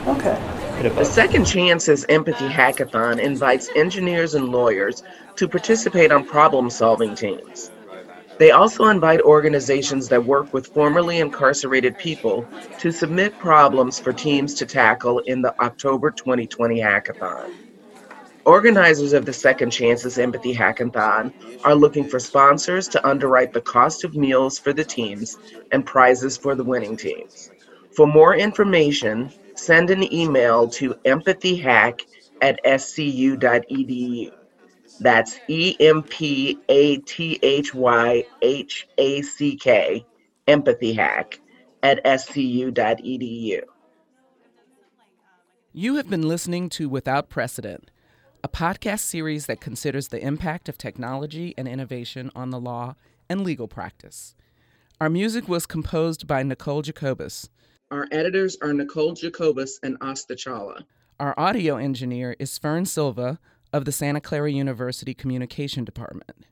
Okay, 0.08 0.36
The. 0.82 1.06
Second 1.06 1.46
Chances 1.46 2.06
Empathy 2.10 2.48
Hackathon 2.48 3.20
invites 3.20 3.70
engineers 3.76 4.34
and 4.34 4.50
lawyers 4.50 5.04
to 5.36 5.48
participate 5.48 6.12
on 6.12 6.26
problem 6.26 6.72
solving 6.72 7.14
teams. 7.14 7.70
They 8.40 8.50
also 8.50 8.86
invite 8.86 9.22
organizations 9.22 10.08
that 10.10 10.26
work 10.26 10.52
with 10.54 10.68
formerly 10.74 11.20
incarcerated 11.20 12.00
people 12.00 12.48
to 12.80 12.92
submit 12.92 13.38
problems 13.38 14.00
for 14.00 14.12
teams 14.12 14.56
to 14.56 14.66
tackle 14.66 15.20
in 15.20 15.44
the 15.44 15.54
October 15.62 16.10
2020 16.10 16.80
hackathon. 16.80 17.52
Organizers 18.46 19.14
of 19.14 19.26
the 19.26 19.34
Second 19.34 19.70
Chances 19.70 20.18
Empathy 20.18 20.54
Hackathon 20.54 21.32
are 21.64 21.76
looking 21.76 22.08
for 22.08 22.20
sponsors 22.20 22.88
to 22.88 23.08
underwrite 23.08 23.54
the 23.54 23.62
cost 23.62 24.04
of 24.04 24.16
meals 24.16 24.58
for 24.58 24.74
the 24.74 24.84
teams 24.84 25.38
and 25.72 25.86
prizes 25.86 26.38
for 26.38 26.56
the 26.56 26.64
winning 26.64 26.98
teams. 26.98 27.52
For 27.96 28.08
more 28.08 28.36
information, 28.36 29.32
send 29.54 29.92
an 29.92 30.12
email 30.12 30.68
to 30.70 30.96
empathyhack 31.06 32.02
at 32.42 32.64
scu.edu. 32.64 34.32
That's 35.00 35.40
E 35.48 35.76
M 35.80 36.02
P 36.02 36.60
A 36.68 36.98
T 36.98 37.40
H 37.44 37.76
Y 37.76 38.24
H 38.42 38.88
A 38.98 39.22
C 39.22 39.56
K, 39.56 40.06
empathyhack 40.48 41.38
at 41.84 42.04
scu.edu. 42.04 43.62
You 45.74 45.96
have 45.96 46.10
been 46.10 46.28
listening 46.28 46.70
to 46.72 46.90
Without 46.90 47.30
Precedent, 47.30 47.91
a 48.44 48.50
podcast 48.50 49.02
series 49.02 49.46
that 49.46 49.62
considers 49.62 50.08
the 50.08 50.20
impact 50.20 50.68
of 50.68 50.78
technology 50.78 51.54
and 51.58 51.68
innovation 51.68 52.32
on 52.36 52.50
the 52.50 52.60
law 52.60 52.96
and 53.30 53.44
legal 53.44 53.68
practice. 53.68 54.36
Our 55.00 55.10
music 55.10 55.48
was 55.48 55.66
composed 55.66 56.28
by 56.28 56.42
Nicole 56.44 56.82
Jacobus. 56.82 57.50
Our 57.92 58.08
editors 58.12 58.58
are 58.62 58.74
Nicole 58.74 59.14
Jacobus 59.14 59.80
and 59.84 59.98
Asta 60.02 60.34
Chala. 60.36 60.86
Our 61.20 61.36
audio 61.38 61.78
engineer 61.78 62.36
is 62.40 62.58
Fern 62.58 62.86
Silva 62.86 63.40
of 63.72 63.86
the 63.86 63.92
Santa 63.92 64.22
Clara 64.22 64.52
University 64.52 65.14
Communication 65.14 65.86
Department. 65.86 66.48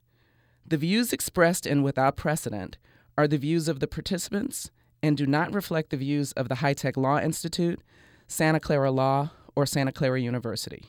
The 0.66 0.78
views 0.78 1.12
expressed 1.12 1.66
in 1.66 1.82
Without 1.82 2.16
Precedent 2.16 2.78
are 3.18 3.28
the 3.28 3.38
views 3.38 3.68
of 3.68 3.80
the 3.80 3.88
participants 3.88 4.70
and 5.02 5.18
do 5.18 5.26
not 5.26 5.54
reflect 5.54 5.90
the 5.90 5.98
views 5.98 6.34
of 6.34 6.50
the 6.50 6.56
High 6.56 6.74
Tech 6.74 6.98
Law 6.98 7.20
Institute, 7.20 7.82
Santa 8.28 8.60
Clara 8.60 8.92
Law, 8.92 9.32
or 9.56 9.66
Santa 9.66 9.92
Clara 9.92 10.22
University. 10.22 10.86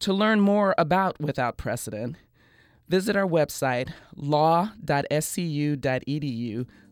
To 0.00 0.12
learn 0.14 0.40
more 0.40 0.74
about 0.78 1.20
Without 1.20 1.56
Precedent, 1.58 2.16
visit 2.88 3.16
our 3.16 3.26
website 3.26 3.92
law.scu.edu 4.16 4.66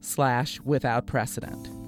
slash 0.00 0.60
without 0.60 1.06
precedent. 1.06 1.87